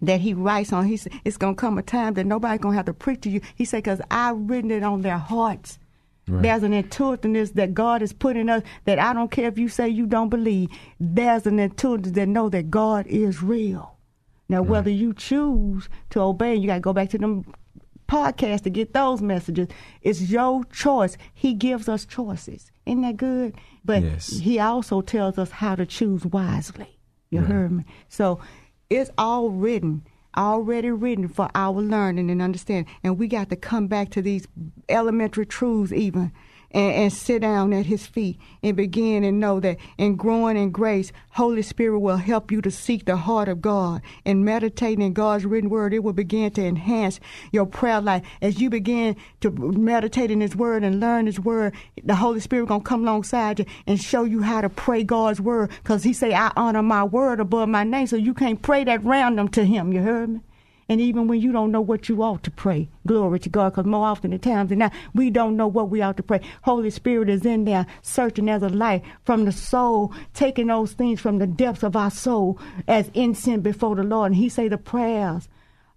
that 0.00 0.20
he 0.20 0.34
writes 0.34 0.72
on. 0.72 0.86
He 0.86 0.96
said, 0.96 1.12
it's 1.24 1.36
going 1.36 1.54
to 1.56 1.60
come 1.60 1.78
a 1.78 1.82
time 1.82 2.14
that 2.14 2.24
nobody's 2.24 2.60
going 2.60 2.74
to 2.74 2.76
have 2.76 2.86
to 2.86 2.94
preach 2.94 3.22
to 3.22 3.30
you. 3.30 3.40
He 3.54 3.64
said, 3.64 3.82
because 3.82 4.00
I've 4.10 4.38
written 4.48 4.70
it 4.70 4.82
on 4.82 5.02
their 5.02 5.18
hearts. 5.18 5.78
Right. 6.28 6.42
There's 6.42 6.62
an 6.62 6.74
intuitiveness 6.74 7.52
that 7.52 7.74
God 7.74 8.00
has 8.00 8.12
put 8.12 8.36
in 8.36 8.48
us 8.48 8.62
that 8.84 8.98
I 8.98 9.12
don't 9.12 9.30
care 9.30 9.48
if 9.48 9.58
you 9.58 9.68
say 9.68 9.88
you 9.88 10.06
don't 10.06 10.28
believe. 10.28 10.70
There's 11.00 11.46
an 11.46 11.58
intuitiveness 11.58 12.14
that 12.14 12.28
know 12.28 12.48
that 12.48 12.70
God 12.70 13.06
is 13.06 13.42
real. 13.42 13.96
Now, 14.48 14.60
right. 14.60 14.68
whether 14.68 14.90
you 14.90 15.14
choose 15.14 15.88
to 16.10 16.20
obey, 16.20 16.54
you 16.54 16.66
got 16.66 16.74
to 16.74 16.80
go 16.80 16.92
back 16.92 17.10
to 17.10 17.18
them 17.18 17.44
podcasts 18.08 18.62
to 18.62 18.70
get 18.70 18.94
those 18.94 19.20
messages. 19.20 19.68
It's 20.02 20.22
your 20.22 20.64
choice. 20.64 21.16
He 21.34 21.54
gives 21.54 21.88
us 21.88 22.06
choices. 22.06 22.70
Isn't 22.86 23.02
that 23.02 23.18
good? 23.18 23.54
But 23.84 24.02
yes. 24.02 24.38
he 24.38 24.58
also 24.58 25.02
tells 25.02 25.38
us 25.38 25.50
how 25.50 25.74
to 25.74 25.84
choose 25.84 26.24
wisely. 26.24 26.98
You 27.30 27.40
right. 27.40 27.50
heard 27.50 27.72
me? 27.72 27.84
So 28.08 28.40
it's 28.88 29.10
all 29.18 29.50
written 29.50 30.04
already 30.38 30.90
written 30.90 31.28
for 31.28 31.50
our 31.54 31.80
learning 31.80 32.30
and 32.30 32.40
understanding. 32.40 32.90
And 33.02 33.18
we 33.18 33.26
got 33.26 33.50
to 33.50 33.56
come 33.56 33.88
back 33.88 34.10
to 34.10 34.22
these 34.22 34.46
elementary 34.88 35.44
truths 35.44 35.92
even 35.92 36.32
and, 36.70 36.94
and, 36.94 37.12
sit 37.12 37.40
down 37.40 37.72
at 37.72 37.86
his 37.86 38.06
feet 38.06 38.38
and 38.62 38.76
begin 38.76 39.24
and 39.24 39.40
know 39.40 39.60
that 39.60 39.78
in 39.96 40.16
growing 40.16 40.56
in 40.56 40.70
grace, 40.70 41.12
Holy 41.30 41.62
Spirit 41.62 41.98
will 42.00 42.16
help 42.16 42.52
you 42.52 42.60
to 42.60 42.70
seek 42.70 43.04
the 43.04 43.16
heart 43.16 43.48
of 43.48 43.62
God 43.62 44.02
and 44.24 44.44
meditating 44.44 45.02
in 45.02 45.12
God's 45.12 45.46
written 45.46 45.70
word. 45.70 45.94
It 45.94 46.02
will 46.02 46.12
begin 46.12 46.50
to 46.52 46.64
enhance 46.64 47.20
your 47.52 47.66
prayer 47.66 48.00
life 48.00 48.24
as 48.42 48.60
you 48.60 48.70
begin 48.70 49.16
to 49.40 49.50
meditate 49.50 50.30
in 50.30 50.40
His 50.40 50.54
word 50.54 50.84
and 50.84 51.00
learn 51.00 51.26
His 51.26 51.40
word. 51.40 51.74
The 52.04 52.16
Holy 52.16 52.40
Spirit 52.40 52.68
gonna 52.68 52.82
come 52.82 53.02
alongside 53.02 53.60
you 53.60 53.64
and 53.86 54.00
show 54.00 54.24
you 54.24 54.42
how 54.42 54.60
to 54.60 54.68
pray 54.68 55.04
God's 55.04 55.40
word 55.40 55.70
because 55.82 56.02
He 56.02 56.12
say, 56.12 56.34
"I 56.34 56.52
honor 56.56 56.82
my 56.82 57.04
word 57.04 57.40
above 57.40 57.68
my 57.68 57.84
name," 57.84 58.06
so 58.06 58.16
you 58.16 58.34
can't 58.34 58.60
pray 58.60 58.84
that 58.84 59.04
random 59.04 59.48
to 59.48 59.64
Him. 59.64 59.92
You 59.92 60.02
heard 60.02 60.28
me? 60.28 60.40
And 60.88 61.02
even 61.02 61.28
when 61.28 61.40
you 61.40 61.52
don't 61.52 61.70
know 61.70 61.82
what 61.82 62.08
you 62.08 62.22
ought 62.22 62.42
to 62.44 62.50
pray, 62.50 62.88
glory 63.06 63.38
to 63.40 63.48
God, 63.50 63.70
because 63.70 63.84
more 63.84 64.06
often 64.06 64.30
than 64.30 64.40
times 64.40 64.70
than 64.70 64.78
not, 64.78 64.92
we 65.14 65.28
don't 65.28 65.56
know 65.56 65.66
what 65.66 65.90
we 65.90 66.00
ought 66.00 66.16
to 66.16 66.22
pray. 66.22 66.40
Holy 66.62 66.88
Spirit 66.88 67.28
is 67.28 67.44
in 67.44 67.64
there 67.64 67.86
searching 68.00 68.48
as 68.48 68.62
a 68.62 68.70
light 68.70 69.04
from 69.24 69.44
the 69.44 69.52
soul, 69.52 70.14
taking 70.32 70.68
those 70.68 70.92
things 70.92 71.20
from 71.20 71.38
the 71.38 71.46
depths 71.46 71.82
of 71.82 71.94
our 71.94 72.10
soul 72.10 72.58
as 72.86 73.10
incense 73.12 73.62
before 73.62 73.96
the 73.96 74.02
Lord. 74.02 74.32
And 74.32 74.36
He 74.36 74.48
say 74.48 74.68
the 74.68 74.78
prayers 74.78 75.48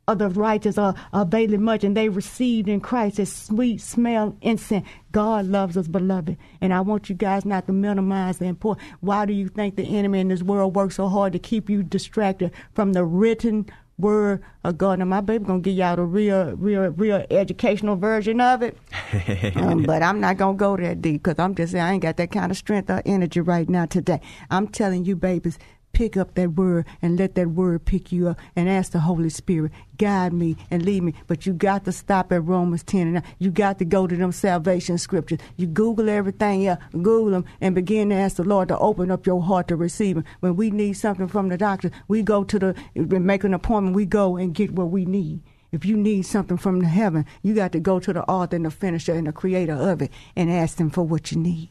of 0.07 0.17
the 0.17 0.29
righteous 0.29 0.77
are 0.77 0.95
availing 1.13 1.63
much, 1.63 1.83
and 1.83 1.95
they 1.95 2.09
received 2.09 2.67
in 2.67 2.81
Christ 2.81 3.19
a 3.19 3.25
sweet 3.25 3.79
smell 3.79 4.35
incense. 4.41 4.85
God 5.11 5.45
loves 5.45 5.77
us, 5.77 5.87
beloved. 5.87 6.37
And 6.59 6.73
I 6.73 6.81
want 6.81 7.09
you 7.09 7.15
guys 7.15 7.45
not 7.45 7.67
to 7.67 7.73
minimize 7.73 8.39
the 8.39 8.45
importance. 8.45 8.85
Why 8.99 9.25
do 9.25 9.33
you 9.33 9.47
think 9.47 9.75
the 9.75 9.97
enemy 9.97 10.19
in 10.19 10.27
this 10.27 10.43
world 10.43 10.75
works 10.75 10.95
so 10.95 11.07
hard 11.07 11.33
to 11.33 11.39
keep 11.39 11.69
you 11.69 11.83
distracted 11.83 12.51
from 12.73 12.93
the 12.93 13.05
written 13.05 13.67
word 14.01 14.41
of 14.63 14.77
God. 14.77 14.99
Now 14.99 15.05
my 15.05 15.21
baby 15.21 15.45
gonna 15.45 15.59
give 15.59 15.75
y'all 15.75 15.95
the 15.95 16.03
real, 16.03 16.51
real, 16.55 16.89
real 16.89 17.25
educational 17.29 17.95
version 17.95 18.41
of 18.41 18.61
it. 18.61 18.77
um, 19.55 19.83
but 19.83 20.03
I'm 20.03 20.19
not 20.19 20.37
gonna 20.37 20.57
go 20.57 20.75
that 20.77 21.01
deep 21.01 21.23
because 21.23 21.39
I'm 21.39 21.55
just 21.55 21.71
saying 21.71 21.83
I 21.83 21.93
ain't 21.93 22.01
got 22.01 22.17
that 22.17 22.31
kind 22.31 22.51
of 22.51 22.57
strength 22.57 22.89
or 22.89 23.01
energy 23.05 23.41
right 23.41 23.69
now 23.69 23.85
today. 23.85 24.19
I'm 24.49 24.67
telling 24.67 25.05
you, 25.05 25.15
babies, 25.15 25.57
pick 25.93 26.17
up 26.17 26.35
that 26.35 26.53
word 26.53 26.85
and 27.01 27.17
let 27.17 27.35
that 27.35 27.49
word 27.49 27.85
pick 27.85 28.11
you 28.11 28.29
up 28.29 28.39
and 28.55 28.69
ask 28.69 28.91
the 28.91 28.99
Holy 28.99 29.29
Spirit, 29.29 29.71
guide 29.97 30.33
me 30.33 30.57
and 30.69 30.83
lead 30.83 31.03
me. 31.03 31.13
But 31.27 31.45
you 31.45 31.53
got 31.53 31.85
to 31.85 31.91
stop 31.91 32.31
at 32.31 32.43
Romans 32.43 32.83
10 32.83 33.15
and 33.15 33.25
you 33.39 33.51
got 33.51 33.79
to 33.79 33.85
go 33.85 34.07
to 34.07 34.15
them 34.15 34.31
salvation 34.31 34.97
scriptures. 34.97 35.39
You 35.57 35.67
Google 35.67 36.09
everything, 36.09 36.61
yeah, 36.61 36.77
Google 36.91 37.31
them 37.31 37.45
and 37.59 37.75
begin 37.75 38.09
to 38.09 38.15
ask 38.15 38.37
the 38.37 38.43
Lord 38.43 38.67
to 38.69 38.77
open 38.79 39.11
up 39.11 39.25
your 39.25 39.41
heart 39.41 39.67
to 39.69 39.75
receive 39.75 40.17
Him. 40.17 40.25
When 40.39 40.55
we 40.55 40.71
need 40.71 40.93
something 40.93 41.27
from 41.27 41.49
the 41.49 41.57
doctor, 41.57 41.91
we 42.07 42.21
go 42.21 42.43
to 42.43 42.59
the, 42.59 42.75
make 42.95 43.43
an 43.43 43.53
appointment, 43.53 43.95
we 43.95 44.05
go 44.05 44.37
and 44.37 44.53
get 44.53 44.71
what 44.71 44.89
we 44.89 45.05
need. 45.05 45.41
If 45.71 45.85
you 45.85 45.95
need 45.95 46.23
something 46.23 46.57
from 46.57 46.79
the 46.79 46.87
heaven, 46.87 47.25
you 47.41 47.55
got 47.55 47.71
to 47.71 47.79
go 47.79 47.99
to 47.99 48.11
the 48.11 48.23
author 48.23 48.57
and 48.57 48.65
the 48.65 48.71
finisher 48.71 49.13
and 49.13 49.27
the 49.27 49.31
creator 49.31 49.73
of 49.73 50.01
it 50.01 50.11
and 50.35 50.51
ask 50.51 50.77
them 50.77 50.89
for 50.89 51.03
what 51.03 51.31
you 51.31 51.37
need. 51.37 51.69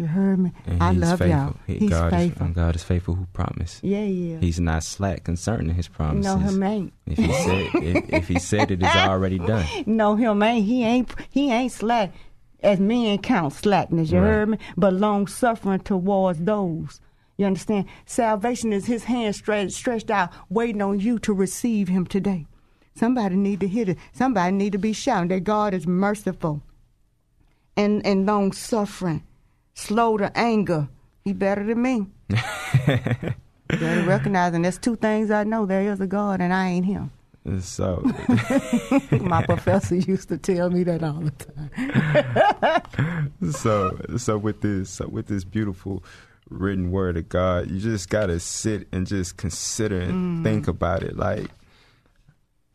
You 0.00 0.06
heard 0.06 0.38
me. 0.38 0.50
And 0.66 0.82
I 0.82 0.92
he's 0.94 1.00
love 1.02 1.18
faithful. 1.18 1.28
y'all. 1.38 1.56
He- 1.66 1.78
He's 1.78 1.90
God 1.90 2.10
faithful. 2.10 2.46
Is, 2.46 2.54
God 2.54 2.74
is 2.74 2.82
faithful 2.82 3.14
who 3.16 3.26
promised. 3.34 3.84
yeah, 3.84 4.02
yeah. 4.04 4.38
He's 4.38 4.58
not 4.58 4.82
slack 4.82 5.24
concerning 5.24 5.74
his 5.74 5.88
promises. 5.88 6.24
no, 6.24 6.38
him 6.38 6.62
ain't. 6.62 6.92
If 7.06 7.18
he 7.18 7.32
said 7.34 7.68
if, 7.74 8.10
if 8.14 8.28
he 8.28 8.38
said 8.38 8.70
it, 8.70 8.82
it's 8.82 8.96
already 8.96 9.38
done. 9.52 9.66
No, 9.84 10.16
him 10.16 10.42
ain't. 10.42 10.64
He 10.64 10.84
ain't. 10.84 11.14
He 11.28 11.52
ain't 11.52 11.70
slack. 11.72 12.14
As 12.62 12.80
men 12.80 13.18
count 13.18 13.52
slackness. 13.52 14.10
You 14.10 14.20
Right. 14.20 14.26
heard 14.28 14.48
me. 14.48 14.58
But 14.76 14.94
long 14.94 15.26
suffering 15.26 15.80
towards 15.80 16.38
those. 16.40 16.98
You 17.36 17.44
understand? 17.46 17.84
Salvation 18.06 18.72
is 18.72 18.86
His 18.86 19.04
hand 19.04 19.34
stretched 19.36 19.72
stretched 19.72 20.10
out, 20.10 20.30
waiting 20.48 20.80
on 20.80 20.98
you 21.00 21.18
to 21.20 21.32
receive 21.34 21.88
Him 21.88 22.06
today. 22.06 22.46
Somebody 22.94 23.36
need 23.36 23.60
to 23.60 23.68
hear 23.68 23.88
it. 23.90 23.98
Somebody 24.12 24.56
need 24.56 24.72
to 24.72 24.78
be 24.78 24.94
shouting 24.94 25.28
that 25.28 25.44
God 25.44 25.74
is 25.74 25.86
merciful 25.86 26.62
and 27.76 28.04
and 28.06 28.26
long 28.26 28.52
suffering, 28.52 29.22
slow 29.80 30.16
to 30.18 30.36
anger. 30.36 30.88
He 31.24 31.32
better 31.32 31.64
than 31.64 31.82
me. 31.82 32.06
better 32.86 33.34
recognize, 34.06 34.54
and 34.54 34.64
there's 34.64 34.78
two 34.78 34.96
things 34.96 35.30
I 35.30 35.44
know: 35.44 35.66
there 35.66 35.82
is 35.82 36.00
a 36.00 36.06
God, 36.06 36.40
and 36.40 36.52
I 36.52 36.68
ain't 36.68 36.86
Him. 36.86 37.10
So 37.60 38.02
My 39.20 39.42
professor 39.42 39.96
used 39.96 40.28
to 40.28 40.36
tell 40.36 40.68
me 40.68 40.82
that 40.84 41.02
all 41.02 41.20
the 41.20 41.32
time. 42.90 43.32
so 43.52 43.98
so 44.18 44.36
with 44.36 44.60
this 44.60 44.90
so 44.90 45.08
with 45.08 45.26
this 45.26 45.44
beautiful 45.44 46.04
written 46.50 46.90
word 46.90 47.16
of 47.16 47.30
God, 47.30 47.70
you 47.70 47.80
just 47.80 48.10
gotta 48.10 48.40
sit 48.40 48.88
and 48.92 49.06
just 49.06 49.38
consider 49.38 50.00
and 50.00 50.12
mm-hmm. 50.12 50.42
think 50.44 50.68
about 50.68 51.02
it. 51.02 51.16
Like 51.16 51.50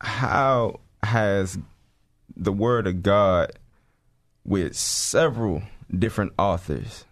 how 0.00 0.80
has 1.04 1.58
the 2.36 2.52
word 2.52 2.88
of 2.88 3.04
God 3.04 3.52
with 4.44 4.74
several 4.74 5.62
different 5.96 6.32
authors 6.38 7.04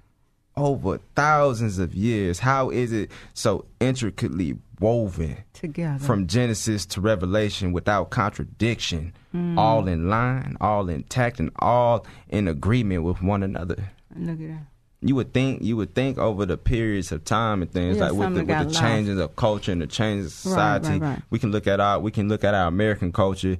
over 0.56 0.98
thousands 1.16 1.78
of 1.78 1.94
years, 1.94 2.38
how 2.38 2.70
is 2.70 2.92
it 2.92 3.10
so 3.32 3.64
intricately 3.80 4.56
woven 4.80 5.36
Together. 5.52 5.98
from 6.04 6.26
Genesis 6.26 6.86
to 6.86 7.00
Revelation 7.00 7.72
without 7.72 8.10
contradiction, 8.10 9.12
mm. 9.34 9.58
all 9.58 9.88
in 9.88 10.08
line, 10.08 10.56
all 10.60 10.88
intact, 10.88 11.40
and 11.40 11.50
all 11.58 12.06
in 12.28 12.46
agreement 12.48 13.02
with 13.02 13.22
one 13.22 13.42
another. 13.42 13.90
Look 14.14 14.40
at 14.40 14.48
that. 14.48 14.66
You 15.00 15.14
would 15.16 15.34
think 15.34 15.60
you 15.62 15.76
would 15.76 15.94
think 15.94 16.16
over 16.16 16.46
the 16.46 16.56
periods 16.56 17.12
of 17.12 17.24
time 17.24 17.60
and 17.60 17.70
things 17.70 17.98
Yeah, 17.98 18.04
like 18.04 18.12
with 18.14 18.34
the, 18.34 18.44
with 18.44 18.48
the 18.58 18.64
lost. 18.64 18.80
changes 18.80 19.18
of 19.18 19.36
culture 19.36 19.70
and 19.70 19.82
the 19.82 19.86
changes 19.86 20.26
of 20.46 20.52
Right, 20.52 20.82
society, 20.82 20.98
right, 20.98 21.08
right. 21.10 21.22
we 21.28 21.38
can 21.38 21.50
look 21.52 21.66
at 21.66 21.78
our 21.78 21.98
we 22.00 22.10
can 22.10 22.28
look 22.28 22.42
at 22.42 22.54
our 22.54 22.68
American 22.68 23.12
culture. 23.12 23.58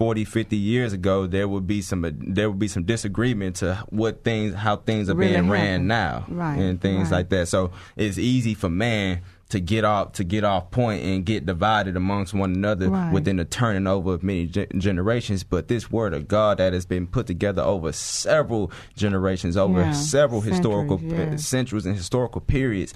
40, 0.00 0.24
50 0.24 0.56
years 0.56 0.94
ago, 0.94 1.26
there 1.26 1.46
would 1.46 1.66
be 1.66 1.82
some 1.82 2.06
there 2.18 2.48
would 2.48 2.58
be 2.58 2.68
some 2.68 2.84
disagreement 2.84 3.56
to 3.56 3.84
what 3.90 4.24
things 4.24 4.54
how 4.54 4.76
things 4.76 5.10
are 5.10 5.14
Really 5.14 5.32
being 5.34 5.50
ran 5.50 5.86
now 5.86 6.24
Right, 6.26 6.58
and 6.58 6.80
things 6.80 7.10
right. 7.10 7.18
like 7.18 7.28
that. 7.28 7.48
So 7.48 7.70
it's 7.96 8.16
easy 8.16 8.54
for 8.54 8.70
man 8.70 9.20
to 9.50 9.60
get 9.60 9.84
off 9.84 10.12
to 10.12 10.24
get 10.24 10.42
off 10.42 10.70
point 10.70 11.04
and 11.04 11.26
get 11.26 11.44
divided 11.44 11.96
amongst 11.98 12.32
one 12.32 12.54
another 12.54 12.88
Right. 12.88 13.12
within 13.12 13.36
the 13.36 13.44
turning 13.44 13.86
over 13.86 14.14
of 14.14 14.22
many 14.22 14.46
ge- 14.46 14.68
generations. 14.78 15.44
But 15.44 15.68
this 15.68 15.90
word 15.90 16.14
of 16.14 16.28
God 16.28 16.56
that 16.56 16.72
has 16.72 16.86
been 16.86 17.06
put 17.06 17.26
together 17.26 17.60
over 17.60 17.92
several 17.92 18.72
generations, 18.96 19.54
over 19.54 19.80
Yeah, 19.80 19.92
several 19.92 20.40
historical 20.40 20.96
centuries, 20.98 21.28
yeah. 21.28 21.34
uh, 21.34 21.36
centuries 21.36 21.84
and 21.84 21.94
historical 21.94 22.40
periods, 22.40 22.94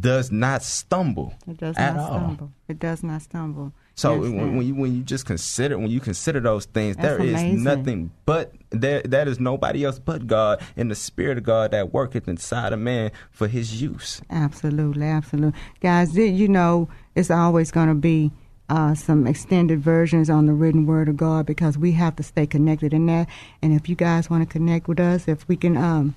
does 0.00 0.30
not 0.30 0.62
stumble 0.62 1.32
It 1.48 1.56
does 1.56 1.76
not 1.78 1.96
all. 1.96 2.06
stumble. 2.08 2.52
It 2.68 2.78
does 2.78 3.02
not 3.02 3.22
stumble. 3.22 3.72
So 3.94 4.14
You 4.14 4.32
when, 4.32 4.56
when 4.56 4.66
you 4.66 4.74
when 4.74 4.94
you 4.96 5.02
just 5.02 5.26
consider 5.26 5.76
when 5.78 5.90
you 5.90 6.00
consider 6.00 6.40
those 6.40 6.64
things, 6.64 6.96
That's 6.96 7.18
there 7.18 7.20
is 7.20 7.34
amazing. 7.34 7.62
nothing 7.64 8.10
but 8.24 8.52
there 8.70 9.02
that 9.02 9.28
is 9.28 9.38
nobody 9.38 9.84
else 9.84 9.98
but 9.98 10.26
God 10.26 10.62
and 10.76 10.90
the 10.90 10.94
Spirit 10.94 11.38
of 11.38 11.44
God 11.44 11.72
that 11.72 11.92
worketh 11.92 12.28
inside 12.28 12.72
of 12.72 12.78
man 12.78 13.10
for 13.30 13.46
His 13.48 13.82
use. 13.82 14.22
Absolutely, 14.30 15.06
absolutely. 15.06 15.58
Guys, 15.80 16.12
did 16.12 16.34
you 16.34 16.48
know 16.48 16.88
it's 17.14 17.30
always 17.30 17.70
going 17.70 17.88
to 17.88 17.94
be 17.94 18.32
uh, 18.70 18.94
some 18.94 19.26
extended 19.26 19.80
versions 19.80 20.30
on 20.30 20.46
the 20.46 20.52
written 20.52 20.86
word 20.86 21.08
of 21.08 21.16
God 21.16 21.44
because 21.44 21.76
we 21.76 21.92
have 21.92 22.14
to 22.16 22.22
stay 22.22 22.46
connected 22.46 22.94
in 22.94 23.06
that. 23.06 23.28
And 23.60 23.74
if 23.74 23.88
you 23.88 23.96
guys 23.96 24.30
want 24.30 24.48
to 24.48 24.50
connect 24.50 24.86
with 24.86 25.00
us, 25.00 25.26
if 25.26 25.46
we 25.48 25.56
can 25.56 25.76
um, 25.76 26.14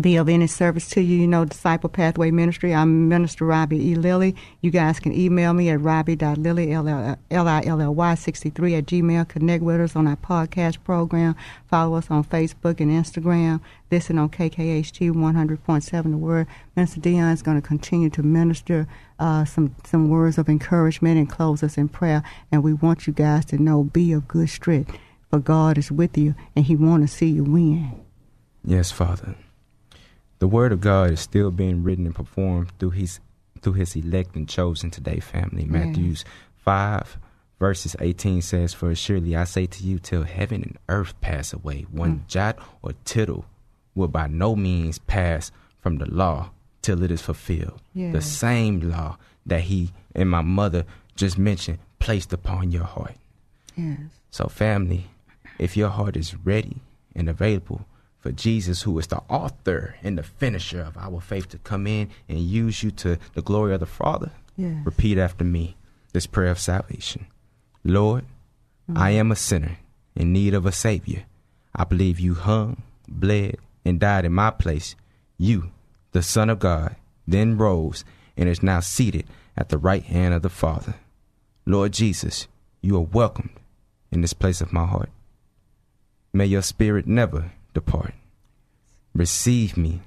be 0.00 0.16
of 0.16 0.28
any 0.28 0.46
service 0.46 0.88
to 0.90 1.00
you, 1.00 1.20
you 1.20 1.26
know, 1.26 1.44
Disciple 1.44 1.88
Pathway 1.88 2.30
Ministry, 2.30 2.74
I'm 2.74 3.08
Minister 3.08 3.46
Robbie 3.46 3.90
E. 3.90 3.94
Lilly. 3.94 4.36
You 4.60 4.70
guys 4.70 5.00
can 5.00 5.12
email 5.12 5.54
me 5.54 5.70
at 5.70 5.80
robbie.lilly, 5.80 6.72
L-I-L-L-Y 6.72 8.14
63 8.14 8.74
at 8.74 8.86
Gmail. 8.86 9.28
Connect 9.28 9.62
with 9.62 9.80
us 9.80 9.96
on 9.96 10.06
our 10.06 10.16
podcast 10.16 10.84
program. 10.84 11.34
Follow 11.68 11.96
us 11.96 12.10
on 12.10 12.24
Facebook 12.24 12.80
and 12.80 12.90
Instagram. 12.90 13.60
Listen 13.90 14.18
on 14.18 14.28
KKHT 14.28 15.12
100.7 15.12 16.02
The 16.02 16.16
Word. 16.16 16.46
Minister 16.74 17.00
Dion 17.00 17.32
is 17.32 17.42
going 17.42 17.60
to 17.60 17.66
continue 17.66 18.10
to 18.10 18.22
minister 18.22 18.86
uh, 19.18 19.46
some, 19.46 19.74
some 19.84 20.10
words 20.10 20.36
of 20.36 20.48
encouragement 20.48 21.16
and 21.16 21.30
close 21.30 21.62
us 21.62 21.78
in 21.78 21.88
prayer. 21.88 22.22
And 22.52 22.62
we 22.62 22.74
want 22.74 23.06
you 23.06 23.12
guys 23.14 23.46
to 23.46 23.58
know, 23.58 23.84
be 23.84 24.12
of 24.12 24.28
good 24.28 24.50
strength, 24.50 24.96
for 25.30 25.38
God 25.38 25.78
is 25.78 25.90
with 25.90 26.18
you 26.18 26.34
and 26.54 26.66
He 26.66 26.76
want 26.76 27.02
to 27.02 27.08
see 27.08 27.28
you 27.28 27.44
win. 27.44 28.04
Yes, 28.62 28.90
Father. 28.90 29.36
The 30.38 30.46
word 30.46 30.72
of 30.72 30.80
God 30.80 31.10
is 31.10 31.20
still 31.20 31.50
being 31.50 31.82
written 31.82 32.06
and 32.06 32.14
performed 32.14 32.72
through 32.78 32.90
his 32.90 33.20
through 33.62 33.74
his 33.74 33.96
elect 33.96 34.36
and 34.36 34.48
chosen 34.48 34.90
today 34.90 35.18
family. 35.20 35.64
Matthews 35.64 36.24
five 36.56 37.18
verses 37.58 37.96
eighteen 38.00 38.42
says, 38.42 38.74
For 38.74 38.94
surely 38.94 39.34
I 39.34 39.44
say 39.44 39.66
to 39.66 39.82
you, 39.82 39.98
till 39.98 40.24
heaven 40.24 40.62
and 40.62 40.78
earth 40.88 41.18
pass 41.20 41.52
away, 41.52 41.86
one 41.90 42.18
mm. 42.18 42.26
jot 42.28 42.58
or 42.82 42.92
tittle 43.04 43.46
will 43.94 44.08
by 44.08 44.26
no 44.26 44.54
means 44.54 44.98
pass 44.98 45.50
from 45.80 45.96
the 45.96 46.10
law 46.10 46.50
till 46.82 47.02
it 47.02 47.10
is 47.10 47.22
fulfilled. 47.22 47.80
The 47.94 48.20
same 48.20 48.80
law 48.80 49.16
that 49.46 49.62
he 49.62 49.92
and 50.14 50.28
my 50.30 50.42
mother 50.42 50.84
just 51.14 51.38
mentioned 51.38 51.78
placed 51.98 52.32
upon 52.32 52.70
your 52.70 52.84
heart. 52.84 53.16
Yes. 53.74 53.98
So, 54.30 54.48
family, 54.48 55.06
if 55.58 55.76
your 55.76 55.88
heart 55.88 56.16
is 56.16 56.34
ready 56.34 56.76
and 57.14 57.28
available 57.28 57.86
for 58.26 58.32
Jesus, 58.32 58.82
who 58.82 58.98
is 58.98 59.06
the 59.06 59.22
author 59.28 59.94
and 60.02 60.18
the 60.18 60.22
finisher 60.24 60.80
of 60.80 60.96
our 60.96 61.20
faith, 61.20 61.48
to 61.50 61.58
come 61.58 61.86
in 61.86 62.10
and 62.28 62.40
use 62.40 62.82
you 62.82 62.90
to 62.90 63.18
the 63.34 63.40
glory 63.40 63.72
of 63.72 63.78
the 63.78 63.86
Father, 63.86 64.32
Yes. 64.56 64.84
repeat 64.84 65.16
after 65.16 65.44
me 65.44 65.76
this 66.12 66.26
prayer 66.26 66.50
of 66.50 66.58
salvation. 66.58 67.26
Lord, 67.84 68.24
mm. 68.90 68.98
I 68.98 69.10
am 69.10 69.30
a 69.30 69.36
sinner 69.36 69.78
in 70.16 70.32
need 70.32 70.54
of 70.54 70.66
a 70.66 70.72
Savior. 70.72 71.22
I 71.72 71.84
believe 71.84 72.18
you 72.18 72.34
hung, 72.34 72.82
bled, 73.06 73.58
and 73.84 74.00
died 74.00 74.24
in 74.24 74.32
my 74.32 74.50
place. 74.50 74.96
You, 75.38 75.70
the 76.10 76.22
Son 76.22 76.50
of 76.50 76.58
God, 76.58 76.96
then 77.28 77.56
rose 77.56 78.04
and 78.36 78.48
is 78.48 78.60
now 78.60 78.80
seated 78.80 79.26
at 79.56 79.68
the 79.68 79.78
right 79.78 80.02
hand 80.02 80.34
of 80.34 80.42
the 80.42 80.48
Father. 80.48 80.96
Lord 81.64 81.92
Jesus, 81.92 82.48
you 82.82 82.96
are 82.96 83.00
welcomed 83.02 83.60
in 84.10 84.20
this 84.20 84.32
place 84.32 84.60
of 84.60 84.72
my 84.72 84.84
heart. 84.84 85.10
May 86.32 86.46
your 86.46 86.62
spirit 86.62 87.06
never 87.06 87.52
depart. 87.76 88.14
Receive 89.14 89.76
me 89.76 90.00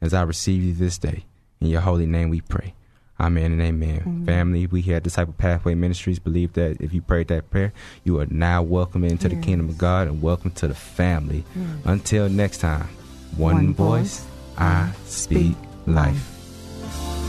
as 0.00 0.14
I 0.14 0.22
receive 0.22 0.62
you 0.62 0.74
this 0.74 0.98
day. 0.98 1.24
In 1.60 1.68
your 1.68 1.80
holy 1.80 2.06
name 2.06 2.28
we 2.30 2.40
pray. 2.42 2.74
Amen 3.18 3.52
and 3.52 3.62
amen. 3.62 4.02
Amen. 4.06 4.26
Family, 4.26 4.66
we 4.66 4.82
here 4.82 4.96
at 4.96 5.02
Disciple 5.02 5.34
Pathway 5.38 5.74
Ministries 5.74 6.18
believe 6.18 6.52
that 6.52 6.76
if 6.82 6.92
you 6.92 7.00
prayed 7.00 7.28
that 7.28 7.48
prayer, 7.50 7.72
you 8.04 8.20
are 8.20 8.26
now 8.26 8.62
welcome 8.62 9.02
into 9.04 9.28
the 9.30 9.36
kingdom 9.36 9.70
of 9.70 9.78
God 9.78 10.06
and 10.06 10.20
welcome 10.20 10.50
to 10.52 10.68
the 10.68 10.74
family. 10.74 11.42
Yes. 11.56 11.66
Until 11.86 12.28
next 12.28 12.58
time, 12.58 12.88
one, 13.36 13.54
One 13.54 13.74
voice, 13.74 14.18
voice, 14.20 14.26
I 14.58 14.64
I 14.66 14.92
speak 15.06 15.54
speak 15.54 15.56
life. 15.86 15.96
life. 16.14 16.32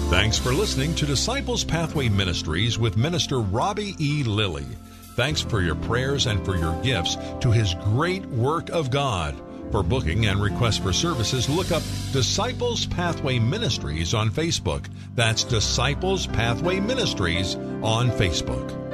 Thanks 0.10 0.38
for 0.38 0.52
listening 0.52 0.94
to 0.96 1.06
Disciples 1.06 1.64
Pathway 1.64 2.10
Ministries 2.10 2.78
with 2.78 2.98
Minister 2.98 3.40
Robbie 3.40 3.96
E. 4.00 4.24
Lilly. 4.24 4.66
Thanks 5.16 5.42
for 5.42 5.62
your 5.62 5.76
prayers 5.76 6.28
and 6.28 6.44
for 6.46 6.58
your 6.58 6.76
gifts 6.84 7.16
to 7.40 7.50
his 7.52 7.74
great 7.76 8.26
work 8.26 8.70
of 8.70 8.92
God. 8.92 9.36
For 9.72 9.84
booking 9.84 10.28
and 10.28 10.42
requests 10.42 10.78
for 10.78 10.94
services, 10.94 11.50
look 11.50 11.72
up 11.72 11.84
Disciples 12.14 12.86
Pathway 12.86 13.38
Ministries 13.38 14.14
on 14.14 14.30
Facebook. 14.30 14.86
That's 15.16 15.44
Disciples 15.44 16.26
Pathway 16.28 16.80
Ministries 16.80 17.56
on 17.56 18.10
Facebook. 18.12 18.87